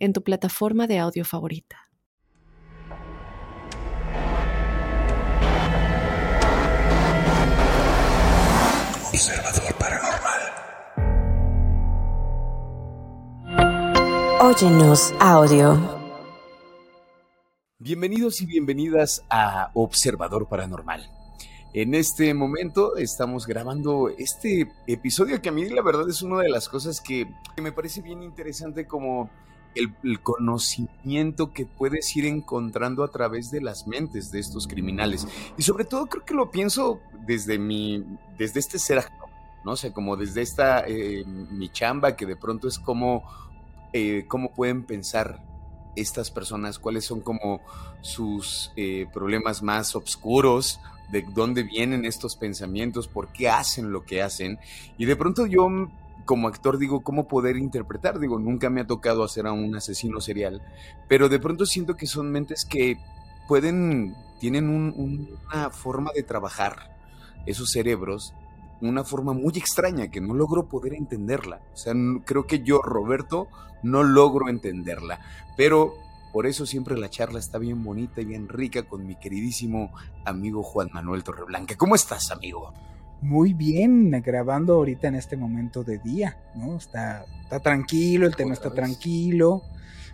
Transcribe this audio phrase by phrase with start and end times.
[0.00, 1.76] en tu plataforma de audio favorita.
[9.12, 10.40] Observador Paranormal.
[14.40, 16.00] Óyenos audio.
[17.78, 21.10] Bienvenidos y bienvenidas a Observador Paranormal.
[21.74, 26.48] En este momento estamos grabando este episodio que a mí la verdad es una de
[26.48, 29.30] las cosas que, que me parece bien interesante como
[29.74, 35.26] el, conocimiento que puedes ir encontrando a través de las mentes de estos criminales.
[35.56, 38.04] Y sobre todo creo que lo pienso desde mi,
[38.38, 39.04] desde este ser
[39.64, 43.24] no sé, como desde esta, eh, mi chamba, que de pronto es como,
[43.92, 45.42] eh, cómo pueden pensar
[45.96, 47.60] estas personas, cuáles son como
[48.00, 50.80] sus eh, problemas más oscuros,
[51.10, 54.58] de dónde vienen estos pensamientos, por qué hacen lo que hacen.
[54.96, 55.68] Y de pronto yo
[56.30, 58.20] como actor digo, ¿cómo poder interpretar?
[58.20, 60.62] Digo, nunca me ha tocado hacer a un asesino serial,
[61.08, 62.98] pero de pronto siento que son mentes que
[63.48, 66.96] pueden, tienen un, una forma de trabajar
[67.46, 68.32] esos cerebros,
[68.80, 71.62] una forma muy extraña que no logro poder entenderla.
[71.74, 71.94] O sea,
[72.24, 73.48] creo que yo, Roberto,
[73.82, 75.18] no logro entenderla,
[75.56, 75.94] pero
[76.32, 79.92] por eso siempre la charla está bien bonita y bien rica con mi queridísimo
[80.24, 81.76] amigo Juan Manuel Torreblanca.
[81.76, 82.72] ¿Cómo estás, amigo?
[83.22, 86.76] Muy bien grabando ahorita en este momento de día, ¿no?
[86.76, 89.62] Está, está tranquilo, el tema está tranquilo.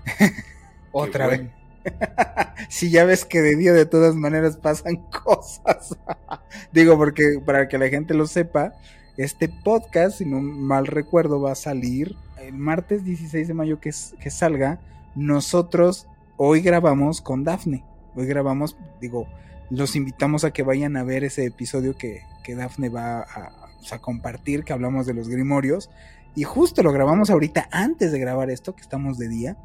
[0.92, 1.42] Otra vez.
[2.68, 5.96] si ya ves que de día de todas maneras pasan cosas.
[6.72, 8.74] Digo, porque para que la gente lo sepa,
[9.16, 13.90] este podcast, si no mal recuerdo, va a salir el martes 16 de mayo que,
[14.20, 14.80] que salga.
[15.14, 16.06] Nosotros
[16.36, 17.84] hoy grabamos con Dafne.
[18.14, 19.26] Hoy grabamos, digo,
[19.70, 23.52] los invitamos a que vayan a ver ese episodio que, que Dafne va a,
[23.90, 25.90] a, compartir, que hablamos de los grimorios.
[26.34, 29.56] Y justo lo grabamos ahorita antes de grabar esto, que estamos de día.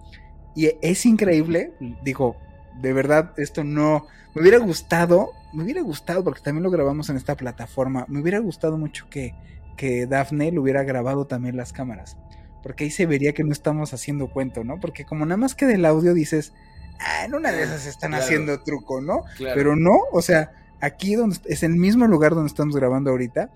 [0.55, 1.73] Y es increíble,
[2.03, 2.35] digo,
[2.79, 4.05] de verdad, esto no...
[4.33, 8.39] Me hubiera gustado, me hubiera gustado, porque también lo grabamos en esta plataforma, me hubiera
[8.39, 9.35] gustado mucho que,
[9.75, 12.17] que Dafne lo hubiera grabado también las cámaras.
[12.63, 14.79] Porque ahí se vería que no estamos haciendo cuento, ¿no?
[14.79, 16.53] Porque como nada más que del audio dices,
[17.01, 18.23] ah, en una de esas están claro.
[18.23, 19.23] haciendo truco, ¿no?
[19.37, 19.55] Claro.
[19.55, 23.49] Pero no, o sea, aquí donde es el mismo lugar donde estamos grabando ahorita.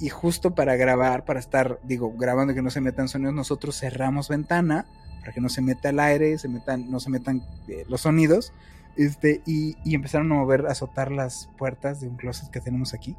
[0.00, 4.28] Y justo para grabar, para estar, digo, grabando que no se metan sonidos, nosotros cerramos
[4.28, 4.86] ventana
[5.20, 8.52] para que no se meta el aire, se metan, no se metan eh, los sonidos.
[8.96, 12.94] Este, y, y, empezaron a mover, a azotar las puertas de un closet que tenemos
[12.94, 13.16] aquí.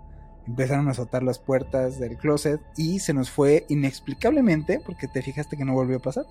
[0.48, 5.58] Empezaron a azotar las puertas del closet y se nos fue inexplicablemente, porque te fijaste
[5.58, 6.26] que no volvió a pasar,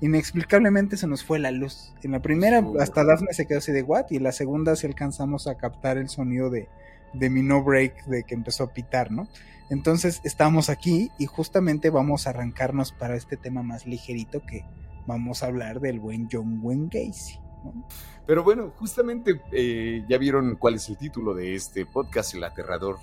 [0.00, 1.92] inexplicablemente se nos fue la luz.
[2.02, 4.86] En la primera, hasta Daphne se quedó así de what, y en la segunda sí
[4.86, 6.68] alcanzamos a captar el sonido de,
[7.12, 9.28] de mi no break, de que empezó a pitar, ¿no?
[9.70, 14.64] Entonces estamos aquí y justamente vamos a arrancarnos para este tema más ligerito que
[15.06, 17.38] vamos a hablar del buen John Wayne Gacy.
[17.64, 17.86] ¿no?
[18.26, 22.98] Pero bueno, justamente eh, ya vieron cuál es el título de este podcast, El Aterrador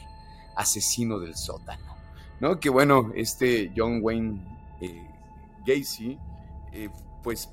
[0.58, 1.96] Asesino del Sótano,
[2.40, 2.60] ¿no?
[2.60, 4.42] Que bueno, este John Wayne
[4.82, 5.08] eh,
[5.66, 6.18] Gacy,
[6.74, 6.90] eh,
[7.24, 7.50] pues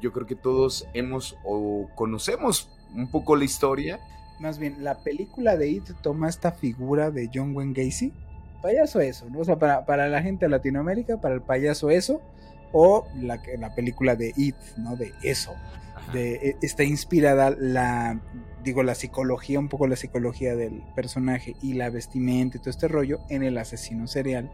[0.00, 4.00] yo creo que todos hemos o conocemos un poco la historia.
[4.40, 8.12] Más bien, la película de It toma esta figura de John Wayne Gacy,
[8.60, 9.40] payaso eso, ¿no?
[9.40, 12.20] O sea, para, para la gente de Latinoamérica, para el payaso eso,
[12.72, 14.96] o la, la película de It, ¿no?
[14.96, 15.54] De eso.
[16.12, 18.20] De, está inspirada la,
[18.62, 22.88] digo, la psicología, un poco la psicología del personaje y la vestimenta y todo este
[22.88, 24.50] rollo en el asesino serial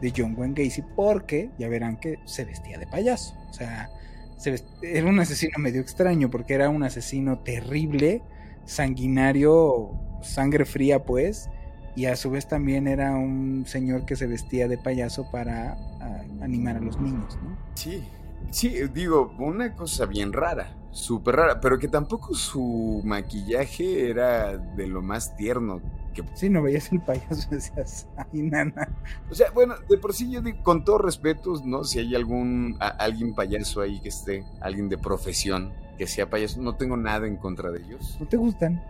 [0.00, 3.36] de John Wayne Gacy, porque ya verán que se vestía de payaso.
[3.50, 3.90] O sea,
[4.36, 8.22] se vestía, era un asesino medio extraño, porque era un asesino terrible,
[8.64, 9.92] sanguinario,
[10.22, 11.48] sangre fría, pues,
[11.96, 16.24] y a su vez también era un señor que se vestía de payaso para a,
[16.42, 17.56] animar a los niños, ¿no?
[17.74, 18.04] Sí,
[18.50, 24.86] sí, digo, una cosa bien rara, súper rara, pero que tampoco su maquillaje era de
[24.86, 25.80] lo más tierno.
[26.14, 26.22] Que...
[26.34, 28.88] Sí, no veías el payaso decías, ay, nana.
[29.30, 31.84] O sea, bueno, de por sí yo digo, con todos respetos, ¿no?
[31.84, 36.60] Si hay algún, a, alguien payaso ahí que esté, alguien de profesión que sea payaso,
[36.60, 38.16] no tengo nada en contra de ellos.
[38.20, 38.82] ¿No te gustan?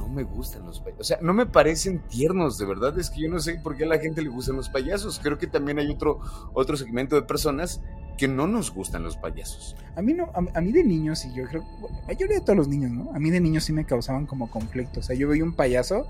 [0.00, 1.00] No me gustan los payasos.
[1.00, 2.98] O sea, no me parecen tiernos, de verdad.
[2.98, 5.20] Es que yo no sé por qué a la gente le gustan los payasos.
[5.22, 6.20] Creo que también hay otro,
[6.54, 7.82] otro segmento de personas
[8.16, 9.76] que no nos gustan los payasos.
[9.96, 11.64] A mí no, a, mí de niños, y yo creo,
[12.06, 13.10] mayoría de todos los niños, ¿no?
[13.14, 15.00] A mí de niños sí me causaban como conflicto.
[15.00, 16.06] O sea, yo veía un payaso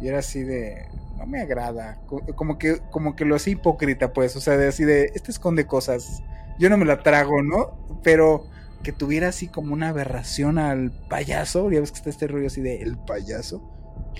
[0.00, 0.86] y era así de,
[1.18, 1.98] no me agrada.
[2.34, 4.36] Como que, como que lo hace hipócrita, pues.
[4.36, 6.22] O sea, de así de, este esconde cosas.
[6.58, 8.00] Yo no me la trago, ¿no?
[8.02, 8.46] Pero
[8.82, 11.70] que tuviera así como una aberración al payaso.
[11.70, 13.62] Ya ves que está este rollo así de el payaso.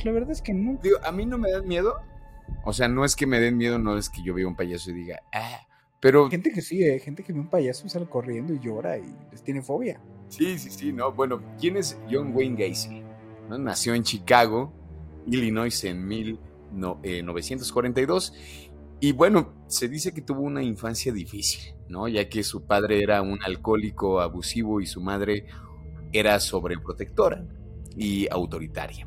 [0.04, 0.78] La verdad es que no.
[0.82, 1.96] Digo, a mí no me dan miedo.
[2.64, 4.90] O sea, no es que me den miedo, no es que yo vea un payaso
[4.90, 5.66] y diga, ah,
[6.00, 6.30] pero.
[6.30, 6.98] Gente que sí, ¿eh?
[6.98, 10.00] gente que ve un payaso y sale corriendo y llora y les tiene fobia.
[10.28, 11.12] Sí, sí, sí, no.
[11.12, 13.02] Bueno, ¿quién es John Wayne Gacy?
[13.48, 14.72] Nació en Chicago,
[15.26, 18.34] Illinois, en 1942.
[19.00, 22.08] Y bueno, se dice que tuvo una infancia difícil, ¿no?
[22.08, 25.46] Ya que su padre era un alcohólico abusivo y su madre
[26.12, 27.46] era sobreprotectora
[27.96, 29.06] y autoritaria.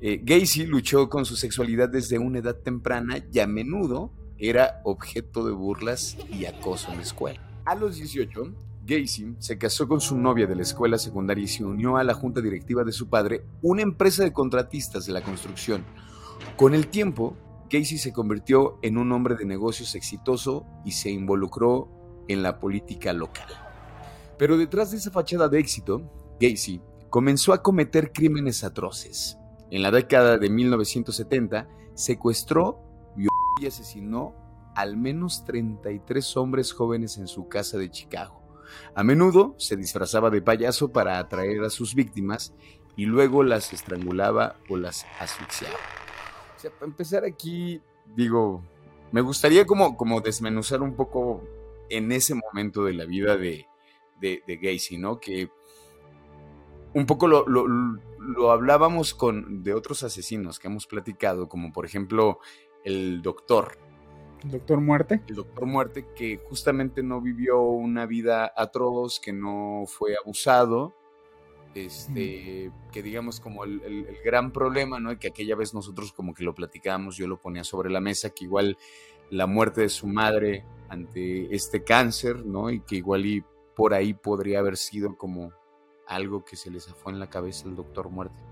[0.00, 5.46] Eh, Gacy luchó con su sexualidad desde una edad temprana y a menudo era objeto
[5.46, 7.62] de burlas y acoso en la escuela.
[7.64, 8.54] A los 18,
[8.84, 12.12] Gacy se casó con su novia de la escuela secundaria y se unió a la
[12.12, 15.84] junta directiva de su padre, una empresa de contratistas de la construcción.
[16.56, 17.36] Con el tiempo,
[17.70, 21.88] Gacy se convirtió en un hombre de negocios exitoso y se involucró
[22.28, 23.48] en la política local.
[24.38, 26.10] Pero detrás de esa fachada de éxito,
[26.40, 26.80] Gacy
[27.10, 29.38] comenzó a cometer crímenes atroces.
[29.70, 32.82] En la década de 1970, secuestró,
[33.16, 33.30] violó
[33.60, 34.34] y asesinó
[34.74, 38.42] al menos 33 hombres jóvenes en su casa de Chicago.
[38.94, 42.52] A menudo se disfrazaba de payaso para atraer a sus víctimas
[42.96, 45.76] y luego las estrangulaba o las asfixiaba.
[46.56, 47.82] O sea, para empezar aquí,
[48.14, 48.62] digo,
[49.12, 51.42] me gustaría como, como desmenuzar un poco
[51.88, 53.66] en ese momento de la vida de,
[54.20, 55.20] de, Gacy, ¿no?
[55.20, 55.50] Que
[56.94, 62.40] un poco lo, lo, hablábamos con de otros asesinos que hemos platicado, como por ejemplo
[62.84, 63.78] el doctor.
[64.42, 65.22] ¿El doctor Muerte?
[65.28, 70.96] El doctor Muerte, que justamente no vivió una vida atroz, que no fue abusado,
[71.84, 75.18] este, que digamos como el, gran problema, ¿no?
[75.18, 78.44] Que aquella vez nosotros como que lo platicábamos, yo lo ponía sobre la mesa, que
[78.44, 78.78] igual
[79.30, 82.70] la muerte de su madre ante este cáncer, ¿no?
[82.70, 83.44] Y que igual y
[83.74, 85.52] por ahí podría haber sido como
[86.06, 88.42] algo que se le zafó en la cabeza al doctor muerte.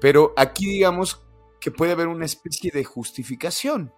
[0.00, 1.22] Pero aquí digamos
[1.60, 3.92] que puede haber una especie de justificación.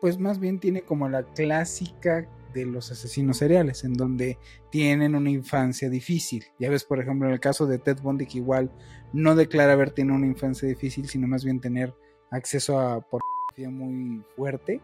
[0.00, 4.38] Pues más bien tiene como la clásica de los asesinos seriales, en donde
[4.70, 6.44] tienen una infancia difícil.
[6.58, 8.70] Ya ves, por ejemplo, en el caso de Ted Bundy, que igual
[9.12, 11.94] no declara haber tenido una infancia difícil, sino más bien tener
[12.30, 14.80] acceso a pornografía muy fuerte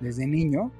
[0.00, 0.72] desde niño.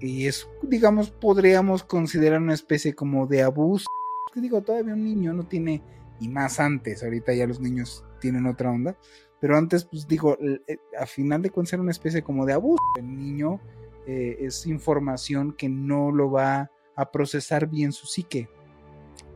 [0.00, 3.86] Y es, digamos, podríamos considerar una especie como de abuso.
[4.32, 5.82] Que digo, todavía un niño no tiene,
[6.20, 8.96] y más antes, ahorita ya los niños tienen otra onda,
[9.40, 12.82] pero antes, pues digo, eh, a final de cuentas era una especie como de abuso.
[12.98, 13.60] El niño
[14.06, 18.48] eh, es información que no lo va a procesar bien su psique.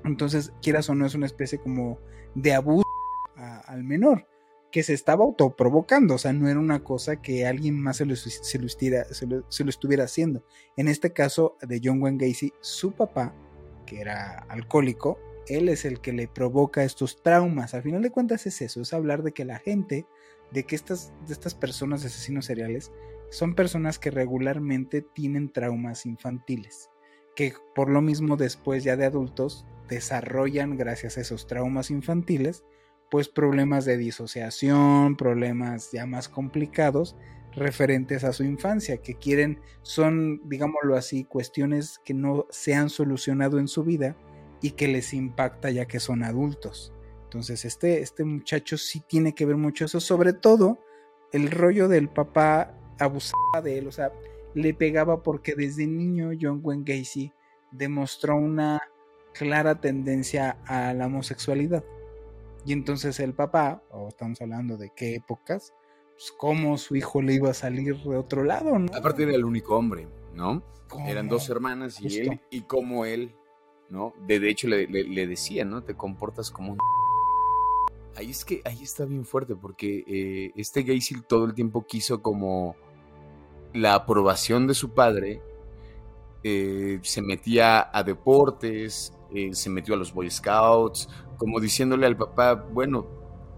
[0.04, 1.98] Entonces, quieras o no, es una especie como
[2.34, 2.84] de abuso
[3.66, 4.26] al menor
[4.70, 8.14] que se estaba autoprovocando, o sea, no era una cosa que alguien más se lo,
[8.14, 10.44] estuviera, se lo, estuviera haciendo.
[10.76, 13.34] En este caso de John Wayne Gacy, su papá,
[13.84, 15.18] que era alcohólico,
[15.48, 17.74] él es el que le provoca estos traumas.
[17.74, 20.06] Al final de cuentas es eso, es hablar de que la gente,
[20.52, 22.92] de que estas, de estas personas asesinos seriales,
[23.30, 26.90] son personas que regularmente tienen traumas infantiles,
[27.34, 32.64] que por lo mismo después ya de adultos desarrollan gracias a esos traumas infantiles,
[33.10, 37.16] pues problemas de disociación, problemas ya más complicados
[37.52, 43.58] referentes a su infancia, que quieren, son, digámoslo así, cuestiones que no se han solucionado
[43.58, 44.16] en su vida
[44.62, 46.92] y que les impacta ya que son adultos.
[47.24, 50.78] Entonces, este, este muchacho sí tiene que ver mucho eso, sobre todo
[51.32, 54.12] el rollo del papá abusaba de él, o sea,
[54.54, 57.32] le pegaba porque desde niño John Wayne Gacy
[57.70, 58.80] demostró una
[59.32, 61.84] clara tendencia a la homosexualidad.
[62.66, 65.72] Y entonces el papá, o estamos hablando de qué épocas,
[66.12, 68.92] pues cómo su hijo le iba a salir de otro lado, ¿no?
[68.94, 70.62] Aparte era el único hombre, ¿no?
[71.06, 73.32] Eran dos hermanas y él, y como él,
[73.88, 74.12] ¿no?
[74.26, 74.86] De, hecho le,
[75.26, 75.82] decía, ¿no?
[75.84, 76.78] Te comportas como un...
[78.16, 82.20] Ahí es que, ahí está bien fuerte, porque eh, este Gacy todo el tiempo quiso
[82.20, 82.74] como
[83.72, 85.42] la aprobación de su padre,
[86.42, 92.16] eh, se metía a deportes, eh, se metió a los Boy Scouts, como diciéndole al
[92.16, 93.06] papá, bueno,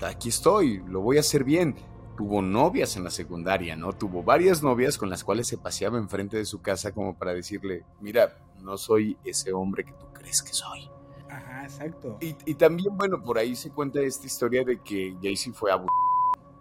[0.04, 1.76] aquí estoy, lo voy a hacer bien.
[2.16, 3.92] Tuvo novias en la secundaria, ¿no?
[3.92, 7.84] Tuvo varias novias con las cuales se paseaba enfrente de su casa como para decirle,
[8.00, 10.90] mira, no soy ese hombre que tú crees que soy.
[11.30, 12.18] Ajá, exacto.
[12.20, 15.90] Y, también, bueno, por ahí se cuenta esta historia de que Jaycee fue abusado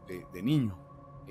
[0.08, 0.78] de niño.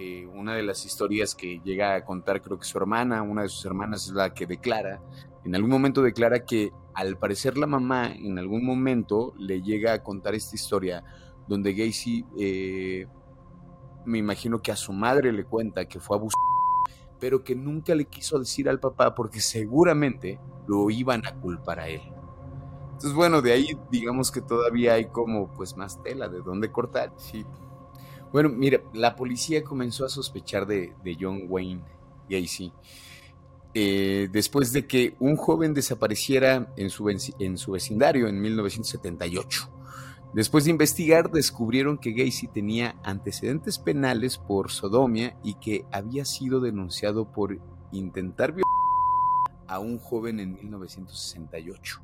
[0.03, 3.51] Eh, una de las historias que llega a contar creo que su hermana, una de
[3.51, 5.03] sus hermanas es la que declara
[5.45, 10.03] En algún momento declara que al parecer la mamá en algún momento le llega a
[10.03, 11.05] contar esta historia
[11.47, 13.09] donde Gacy, eh,
[14.07, 16.41] me imagino que a su madre le cuenta que fue abusado,
[17.19, 21.89] pero que nunca le quiso decir al papá porque seguramente lo iban a culpar a
[21.89, 22.01] él.
[22.93, 27.13] Entonces, bueno, de ahí digamos que todavía hay como pues más tela de dónde cortar.
[27.19, 27.45] Sí.
[28.33, 31.83] Bueno, mira, la policía comenzó a sospechar de, de John Wayne
[32.29, 32.73] Gacy
[33.73, 39.71] eh, después de que un joven desapareciera en su, en su vecindario en 1978.
[40.33, 46.61] Después de investigar, descubrieron que Gacy tenía antecedentes penales por sodomia y que había sido
[46.61, 47.59] denunciado por
[47.93, 48.65] intentar violar
[49.69, 52.01] a un joven en 1968.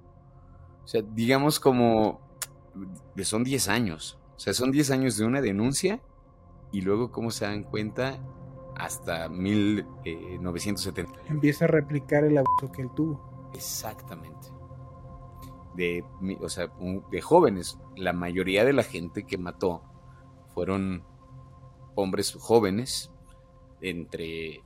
[0.85, 2.21] O sea, digamos como
[3.23, 4.19] son 10 años.
[4.37, 6.01] O sea, son 10 años de una denuncia
[6.77, 8.19] y luego, ¿cómo se dan cuenta?
[8.79, 11.13] hasta 1970.
[11.29, 13.51] Empieza a replicar el abuso que él tuvo.
[13.55, 14.49] Exactamente.
[15.75, 16.05] De,
[16.41, 16.71] o sea,
[17.11, 17.79] de jóvenes.
[17.97, 19.83] La mayoría de la gente que mató
[20.55, 21.05] fueron
[21.95, 23.11] hombres jóvenes
[23.81, 24.63] entre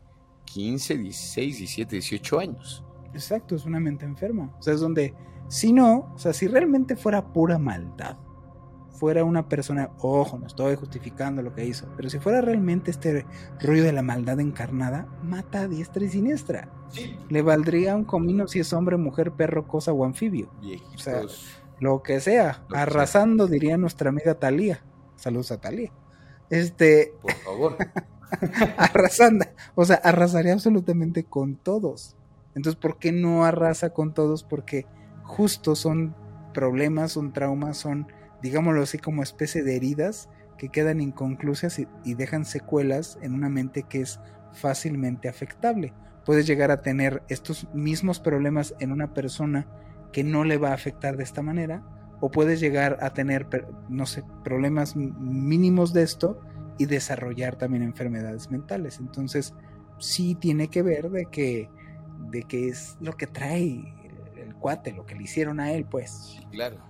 [0.47, 2.85] 15, 16, 17, 18 años.
[3.13, 4.55] Exacto, es una mente enferma.
[4.59, 5.15] O sea, es donde,
[5.49, 8.17] si no, o sea, si realmente fuera pura maldad,
[9.01, 13.25] fuera una persona, ojo, no estoy justificando lo que hizo, pero si fuera realmente este
[13.59, 16.69] rollo de la maldad encarnada, mata a diestra y siniestra.
[17.31, 20.51] Le valdría un comino si es hombre, mujer, perro, cosa o anfibio.
[20.95, 21.23] o sea,
[21.79, 24.85] lo que sea, arrasando, diría nuestra amiga Talía.
[25.17, 25.91] Saludos a Talía.
[26.51, 27.15] Este.
[27.23, 27.77] Por favor.
[28.77, 29.47] arrasando.
[29.77, 32.17] O sea, arrasaría absolutamente con todos.
[32.55, 34.45] Entonces, ¿por qué no arrasa con todos?
[34.45, 34.85] Porque
[35.23, 36.15] justo son
[36.53, 38.09] problemas, son traumas, son
[38.43, 40.29] digámoslo así, como especie de heridas
[40.59, 44.21] que quedan inconclusas y, dejan secuelas en una mente que es
[44.53, 45.95] fácilmente afectable.
[46.27, 49.67] Puedes llegar a tener estos mismos problemas en una persona
[50.13, 51.83] que no le va a afectar de esta manera,
[52.21, 53.47] o puedes llegar a tener,
[53.89, 56.41] no sé, problemas mínimos de esto
[56.77, 58.99] y desarrollar también enfermedades mentales.
[59.01, 59.55] Entonces,
[59.99, 61.71] sí tiene que ver de que,
[62.31, 63.95] de que es lo que trae
[64.37, 66.39] el, cuate, lo que le hicieron a él, pues.
[66.51, 66.90] claro.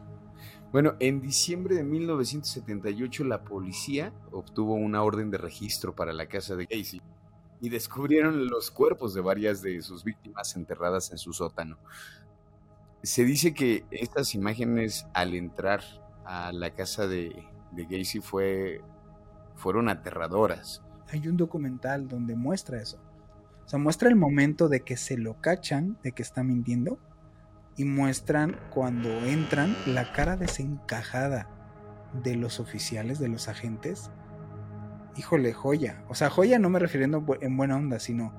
[0.73, 6.55] Bueno, en diciembre de 1978 la policía obtuvo una orden de registro para la casa
[6.55, 7.03] de Casey
[7.61, 11.77] y descubrieron los cuerpos de varias de sus víctimas enterradas en su sótano.
[13.03, 15.83] Se dice que estas imágenes al entrar
[16.25, 17.35] a la casa de,
[17.73, 18.81] de Gacy fue,
[19.57, 20.83] fueron aterradoras.
[21.11, 22.99] Hay un documental donde muestra eso.
[23.65, 26.99] O sea, muestra el momento de que se lo cachan, de que está mintiendo,
[27.81, 31.49] y muestran cuando entran la cara desencajada
[32.23, 34.11] de los oficiales, de los agentes.
[35.17, 36.05] Híjole, joya.
[36.11, 38.35] O sea, joya no me refiriendo en buena onda, sino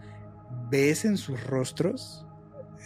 [0.69, 2.27] ves en sus rostros,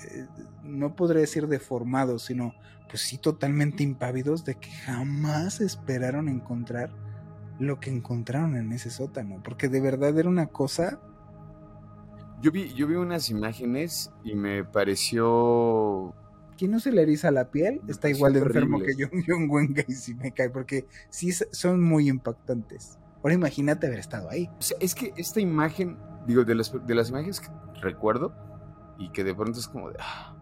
[0.07, 0.27] eh,
[0.63, 2.53] no podré decir deformados, sino
[2.87, 6.89] pues sí totalmente impávidos de que jamás esperaron encontrar
[7.59, 11.01] lo que encontraron en ese sótano, porque de verdad era una cosa
[12.41, 16.13] yo vi, yo vi unas imágenes y me pareció
[16.57, 19.93] quien no se le eriza la piel está igual de enfermo que John, John y
[19.93, 22.97] si me cae, porque sí son muy impactantes.
[23.23, 24.49] Ahora imagínate haber estado ahí.
[24.79, 25.97] es que esta imagen,
[26.27, 27.47] digo, de las, de las imágenes que
[27.81, 28.33] recuerdo
[28.97, 29.97] y que de pronto es como de...
[29.99, 30.35] Ah,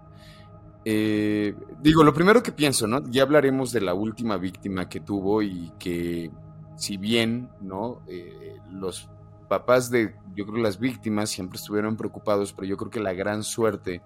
[0.85, 3.01] eh, digo, lo primero que pienso, ¿no?
[3.09, 6.29] Ya hablaremos de la última víctima que tuvo y que
[6.75, 8.01] si bien, ¿no?
[8.07, 9.09] Eh, los
[9.47, 13.43] papás de, yo creo, las víctimas siempre estuvieron preocupados, pero yo creo que la gran
[13.43, 14.01] suerte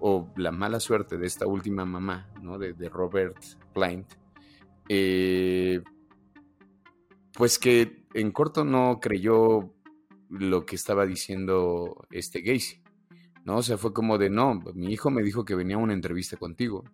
[0.00, 2.58] o la mala suerte de esta última mamá, ¿no?
[2.58, 3.36] De, Robert
[3.72, 4.12] Plant,
[4.88, 5.80] eh,
[7.32, 9.74] pues que en corto no creyó
[10.28, 12.82] lo que estaba diciendo este Gacy,
[13.44, 13.58] ¿no?
[13.58, 16.36] O sea, fue como de, no, mi hijo me dijo que venía a una entrevista
[16.36, 16.84] contigo.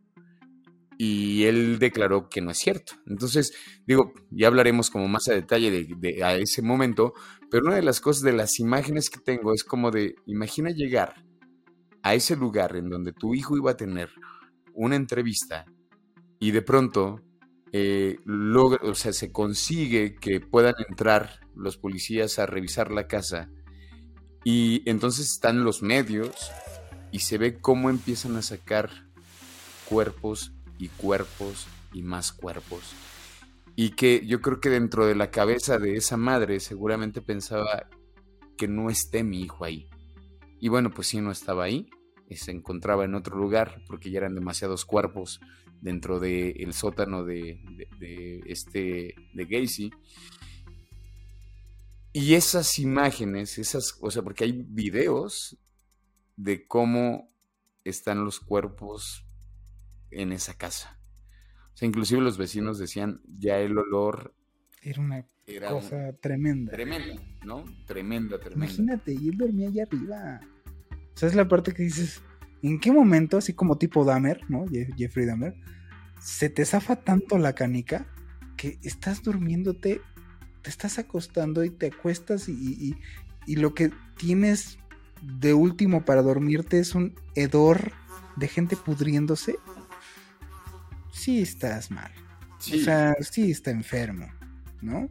[0.97, 2.93] Y él declaró que no es cierto.
[3.09, 3.53] Entonces,
[3.85, 7.15] digo, ya hablaremos como más a detalle de, de, a ese momento,
[7.51, 11.24] pero una de las cosas de las imágenes que tengo es como de, imagina llegar
[12.05, 14.11] a ese lugar en donde tu hijo iba a tener
[14.75, 15.65] una entrevista
[16.39, 17.21] y de pronto
[17.73, 23.49] eh, o sea, se consigue que puedan entrar los policías a revisar la casa
[24.45, 26.53] y entonces están los medios
[27.11, 28.91] y se ve cómo empiezan a sacar
[29.87, 32.93] cuerpos y cuerpos y más cuerpos.
[33.77, 37.89] Y que yo creo que dentro de la cabeza de esa madre seguramente pensaba
[38.59, 39.89] que no esté mi hijo ahí.
[40.65, 41.91] Y bueno, pues sí, no estaba ahí,
[42.31, 45.39] se encontraba en otro lugar porque ya eran demasiados cuerpos
[45.83, 47.61] dentro del sótano de,
[48.47, 49.91] este de Gacy.
[52.15, 55.59] Y esas imágenes, esas, o sea, porque hay videos
[56.39, 57.29] de cómo
[57.85, 59.27] están los cuerpos
[60.11, 60.99] en esa casa.
[61.75, 64.35] O sea, inclusive los vecinos decían, ya el olor...
[64.81, 65.27] Era una
[65.69, 66.73] cosa tremenda.
[66.73, 67.65] Tremenda, ¿no?
[67.85, 68.65] Tremenda, tremenda.
[68.65, 70.41] Imagínate, y él dormía allá arriba.
[71.15, 72.23] O sea, es la parte que dices,
[72.63, 74.65] ¿en qué momento, así como tipo Dahmer, ¿no?
[74.97, 75.55] Jeffrey Dahmer,
[76.21, 78.07] se te zafa tanto la canica
[78.57, 80.01] que estás durmiéndote,
[80.63, 82.97] te estás acostando y te acuestas y,
[83.47, 84.79] y lo que tienes
[85.23, 87.93] de último para dormirte es un hedor
[88.37, 89.57] de gente pudriéndose,
[91.13, 92.13] sí estás mal.
[92.59, 94.27] O sea, sí está enfermo,
[94.81, 95.11] ¿no?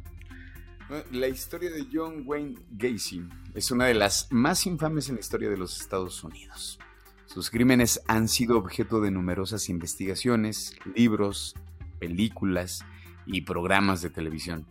[1.11, 3.23] La historia de John Wayne Gacy
[3.53, 6.77] es una de las más infames en la historia de los Estados Unidos.
[7.25, 11.55] Sus crímenes han sido objeto de numerosas investigaciones, libros,
[11.99, 12.85] películas
[13.25, 14.67] y programas de televisión.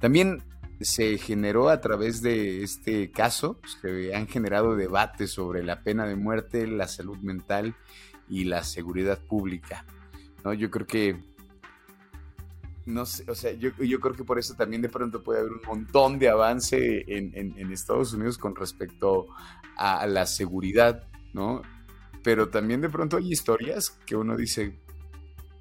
[0.00, 0.42] También
[0.80, 6.16] se generó a través de este caso, se han generado debates sobre la pena de
[6.16, 7.74] muerte, la salud mental
[8.28, 9.84] y la seguridad pública.
[10.44, 10.54] ¿no?
[10.54, 11.35] Yo creo que
[12.86, 15.62] no sé, o sea, yo, creo que por eso también de pronto puede haber un
[15.66, 19.26] montón de avance en, Estados Unidos con respecto
[19.76, 21.62] a la seguridad, ¿no?
[22.22, 24.78] Pero también de pronto hay historias que uno dice,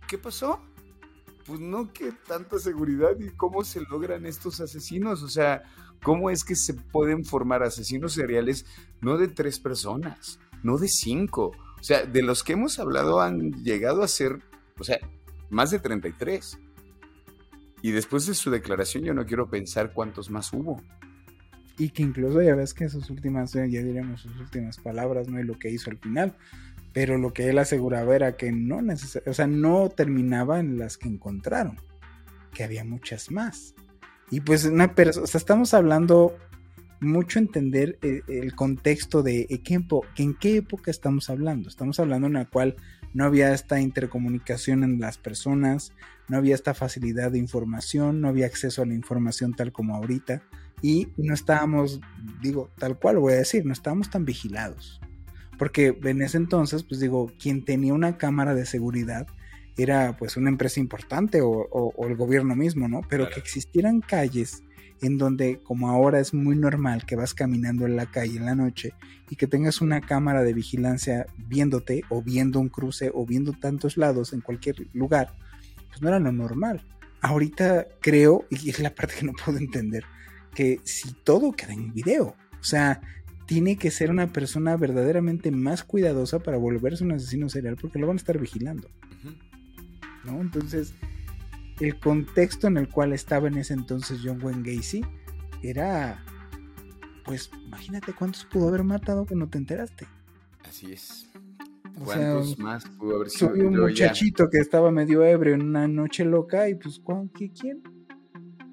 [0.08, 0.62] ¿qué pasó?
[1.46, 5.62] pues no que tanta seguridad y cómo se logran estos asesinos, o sea,
[6.04, 8.66] cómo es que se pueden formar asesinos seriales
[9.02, 13.52] no de tres personas, no de cinco, o sea, de los que hemos hablado han
[13.64, 14.42] llegado a ser,
[14.80, 15.00] o sea,
[15.50, 16.58] más de 33.
[17.86, 20.82] Y después de su declaración yo no quiero pensar cuántos más hubo.
[21.78, 25.40] Y que incluso ya ves que sus últimas, ya diremos sus últimas palabras, ¿no?
[25.40, 26.36] Y lo que hizo al final
[26.96, 28.80] pero lo que él aseguraba era que no
[29.26, 31.78] o sea, no terminaba en las que encontraron,
[32.54, 33.76] que había muchas más.
[34.32, 36.38] Y pues una persona, o sea, estamos hablando
[37.02, 39.62] mucho entender eh, el, contexto de eh,
[40.16, 41.68] en qué época estamos hablando.
[41.68, 42.78] Estamos hablando en la cual
[43.14, 45.92] no había esta intercomunicación en las personas,
[46.28, 50.44] no había esta facilidad de información, no había acceso a la información tal como ahorita
[50.82, 52.02] y no estábamos,
[52.42, 55.00] digo, tal cual voy a decir, no estábamos tan vigilados.
[55.58, 59.28] Porque en ese entonces, pues digo, quien tenía una cámara de seguridad
[59.78, 63.02] era pues una empresa importante o, el gobierno mismo, ¿no?
[63.10, 64.64] Pero que existieran calles
[65.02, 68.56] en donde como ahora es muy normal que vas caminando en la calle en la
[68.56, 68.94] noche
[69.30, 73.98] y que tengas una cámara de vigilancia viéndote o viendo un cruce o viendo tantos
[73.98, 75.34] lados en cualquier lugar,
[75.96, 76.82] pues no era lo normal.
[77.22, 80.04] Ahorita creo, y es la parte que no puedo entender,
[80.54, 83.00] que si todo queda en video, o sea,
[83.46, 88.08] tiene que ser una persona verdaderamente más cuidadosa para volverse un asesino serial porque lo
[88.08, 88.90] van a estar vigilando.
[90.26, 90.42] ¿No?
[90.42, 90.94] Entonces,
[91.80, 95.06] el contexto en el cual estaba en ese entonces John Wayne Gacy
[95.62, 96.26] era,
[97.24, 100.08] pues, imagínate cuántos pudo haber matado que no te enteraste.
[100.68, 101.30] Así es.
[102.04, 103.54] ¿Cuántos más pudo haber sido?
[103.54, 107.02] un muchachito que estaba medio ebrio en una noche loca y pues,
[107.34, 107.82] ¿quién?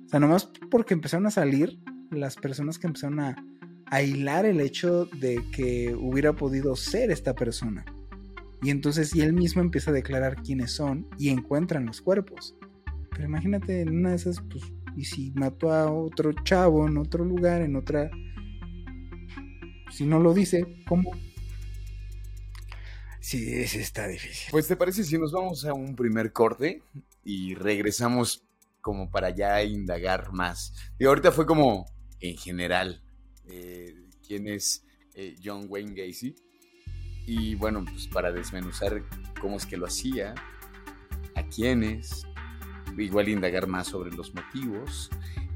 [0.07, 1.79] O sea, nomás porque empezaron a salir
[2.11, 3.37] las personas que empezaron a
[3.93, 7.85] a hilar el hecho de que hubiera podido ser esta persona.
[8.63, 12.57] Y entonces y él mismo empieza a declarar quiénes son y encuentran los cuerpos.
[13.11, 14.65] Pero imagínate en una de esas, pues,
[14.97, 18.11] y si mató a otro chavo en otro lugar, en otra...
[19.91, 21.11] Si no lo dice, ¿cómo?
[23.23, 24.49] Sí, ese está difícil.
[24.51, 26.83] Pues te parece si nos vamos a un primer corte
[27.23, 28.45] y regresamos
[28.81, 30.75] como para ya indagar más.
[30.99, 31.87] Y ahorita fue como
[32.19, 33.01] en general
[33.47, 33.95] eh,
[34.27, 36.35] quién es eh, John Wayne Gacy.
[37.25, 39.05] Y bueno, pues para desmenuzar
[39.41, 40.35] cómo es que lo hacía,
[41.37, 42.27] a quiénes,
[42.99, 45.11] igual indagar más sobre los motivos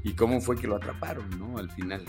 [0.05, 1.57] y cómo fue que lo atraparon, ¿no?
[1.57, 2.05] Al final.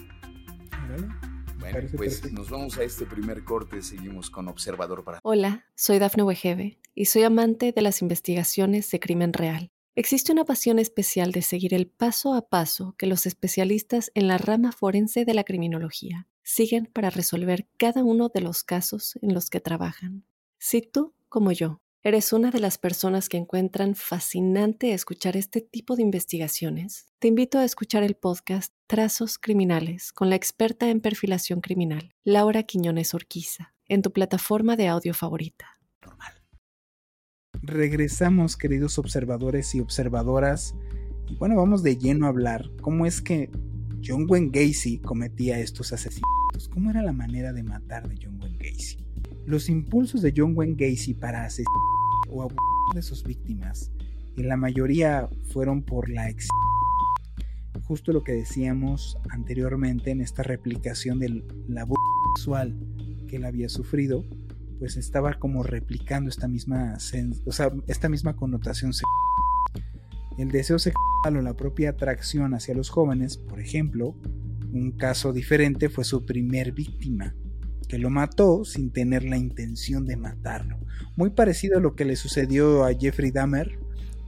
[1.59, 5.19] Bueno, pues nos vamos a este primer corte, seguimos con Observador para...
[5.25, 9.73] Hola, soy Dafne Wegebe y soy amante de las investigaciones de crimen real.
[9.97, 14.39] Existe una pasión especial de seguir el paso a paso que los especialistas en la
[14.39, 19.51] rama forense de la criminología siguen para resolver cada uno de los casos en los
[19.51, 20.25] que trabajan.
[20.59, 25.95] Si tú, como yo, eres una de las personas que encuentran fascinante escuchar este tipo
[25.95, 31.61] de investigaciones, te invito a escuchar el podcast Trazos Criminales con la experta en perfilación
[31.61, 35.67] criminal, Laura Quiñones Orquiza, en tu plataforma de audio favorita.
[37.61, 40.75] Regresamos, queridos observadores y observadoras,
[41.29, 43.51] y bueno, vamos de lleno a hablar cómo es que
[44.03, 46.71] John Wayne Gacy cometía estos asesinatos.
[46.73, 48.97] ¿Cómo era la manera de matar de John Wayne Gacy?
[49.45, 51.98] Los impulsos de John Wayne Gacy para asesinar
[52.31, 53.91] o abusar de sus víctimas,
[54.37, 56.49] en la mayoría fueron por la ex
[57.89, 61.43] justo lo que decíamos anteriormente en esta replicación del
[61.79, 62.03] abuso
[62.37, 62.75] sexual
[63.27, 64.25] que él había sufrido,
[64.79, 66.99] pues estaba como replicando esta misma,
[67.47, 68.93] o sea, esta misma connotación
[70.37, 74.15] El deseo sexual o la propia atracción hacia los jóvenes, por ejemplo,
[74.71, 77.35] un caso diferente fue su primer víctima,
[77.89, 80.79] que lo mató sin tener la intención de matarlo.
[81.17, 83.79] Muy parecido a lo que le sucedió a Jeffrey Dahmer,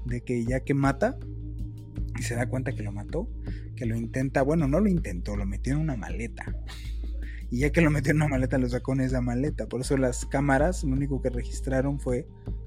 [0.06, 1.18] de que ya que mata
[2.18, 3.28] y se da cuenta que lo mató,
[3.76, 6.44] que lo intenta, bueno, no lo intentó, lo metió en una maleta.
[7.50, 9.66] Y ya que lo metió en una maleta, lo sacó en esa maleta.
[9.66, 12.26] Por eso las cámaras, lo único que registraron fue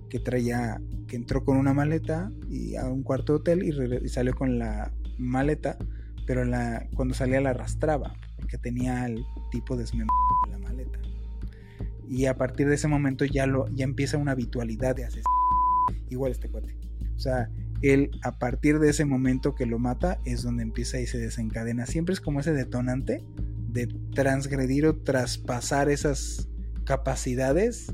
[0.10, 3.64] que traía, que entró con una maleta y a un cuarto de hotel
[4.04, 5.78] y, salió con la maleta,
[6.28, 10.63] pero la, cuando salía la arrastraba, porque tenía el tipo de en la.
[12.14, 15.24] Y a partir de ese momento ya, lo, ya empieza una habitualidad de hacer
[16.12, 16.78] igual este cuate.
[17.16, 17.50] O sea,
[17.82, 21.88] él a partir de ese momento que lo mata es donde empieza y se desencadena.
[21.88, 23.24] Siempre es como ese detonante
[23.68, 26.48] de transgredir o traspasar esas
[26.86, 27.92] capacidades.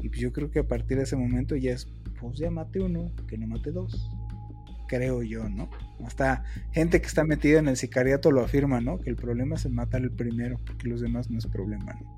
[0.00, 2.80] Y pues yo creo que a partir de ese momento ya es, pues ya mate
[2.80, 4.10] uno, que no mate dos.
[4.88, 5.68] Creo yo, ¿no?
[6.06, 8.98] Hasta gente que está metida en el sicariato lo afirma, ¿no?
[8.98, 12.17] Que el problema es el matar el primero, porque los demás no es problema, ¿no?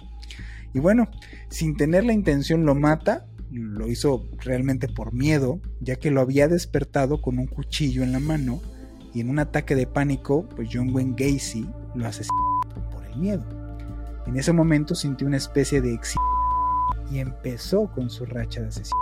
[0.72, 1.08] Y bueno,
[1.48, 6.48] sin tener la intención lo mata, lo hizo realmente por miedo, ya que lo había
[6.48, 8.60] despertado con un cuchillo en la mano
[9.12, 12.60] y en un ataque de pánico, pues John Wayne Gacy lo asesinó
[13.16, 13.44] miedo.
[14.26, 16.22] En ese momento sintió una especie de éxito
[17.10, 18.96] y empezó con su racha de asesinato.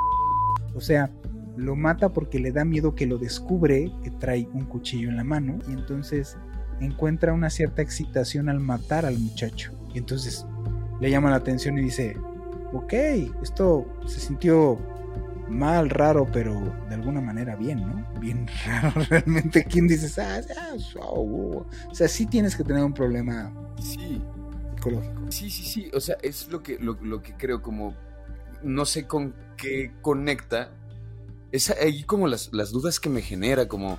[0.75, 1.11] O sea,
[1.57, 5.25] lo mata porque le da miedo que lo descubre, que trae un cuchillo en la
[5.25, 6.37] mano, y entonces
[6.81, 9.73] encuentra una cierta excitación al matar al muchacho.
[9.93, 10.47] Y entonces
[11.01, 12.17] le llama la atención y dice,
[12.73, 12.93] ok,
[13.43, 14.79] esto se sintió
[15.49, 16.55] mal, raro, pero
[16.89, 18.21] de alguna manera bien, ¿no?
[18.21, 19.65] Bien raro realmente.
[19.65, 24.21] ¿Quién dices, ah, ah o sea, sí tienes que tener un problema Sí.
[24.75, 25.31] Psicológico.
[25.31, 25.91] Sí, sí, sí.
[25.95, 27.95] O sea, es lo que, lo, que creo, como.
[28.63, 30.71] No sé con qué conecta.
[31.51, 33.99] Es ahí como las, las dudas que me genera, como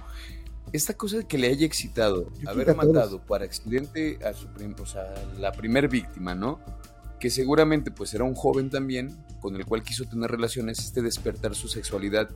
[0.71, 4.47] esta cosa que le haya excitado, haber matado por accidente a su
[4.79, 6.59] o sea, la primer víctima, ¿no?
[7.19, 11.55] Que seguramente pues era un joven también, con el cual quiso tener relaciones, este despertar
[11.55, 12.29] su sexualidad,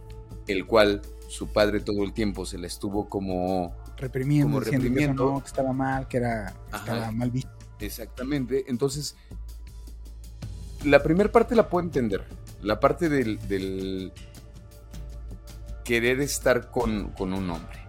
[0.48, 5.74] el cual su padre todo el tiempo se la estuvo como reprimiendo, diciendo Que, estaba
[5.74, 7.52] mal, que era estaba mal visto.
[7.80, 8.66] Exactamente.
[8.68, 9.16] Entonces,
[10.84, 12.24] la primera parte la puedo entender.
[12.62, 14.12] La parte del,
[15.84, 17.80] querer estar con, con, un hombre.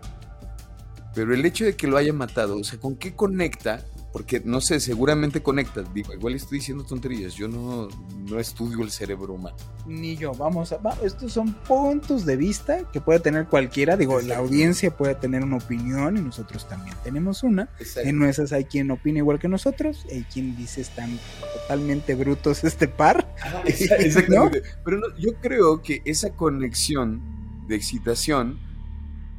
[1.15, 4.61] Pero el hecho de que lo haya matado, o sea, ¿con qué conecta porque no
[4.61, 5.83] sé, seguramente conecta.
[5.93, 7.35] Digo, igual estoy diciendo tonterías.
[7.35, 7.89] Yo no,
[8.31, 9.57] no estudio el cerebro humano.
[9.89, 10.33] Ni yo.
[10.35, 10.79] Vamos a.
[11.03, 13.97] estos son puntos de vista que puede tener cualquiera.
[13.97, 17.69] Digo, la audiencia puede tener una opinión y nosotros también tenemos una.
[18.05, 20.07] En nuestras hay quien opina igual que nosotros.
[20.09, 21.19] Hay quien dice están
[21.63, 23.35] totalmente brutos este par.
[23.65, 24.63] exactamente.
[24.85, 27.21] Pero yo creo que esa conexión
[27.67, 28.61] de excitación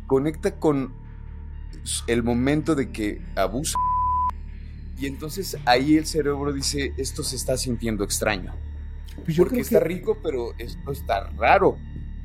[0.06, 0.92] conecta con
[2.08, 3.78] el momento de que abusa
[4.98, 8.54] y entonces ahí el cerebro dice, esto se está sintiendo extraño.
[9.24, 11.78] Pues porque está rico, pero esto está raro.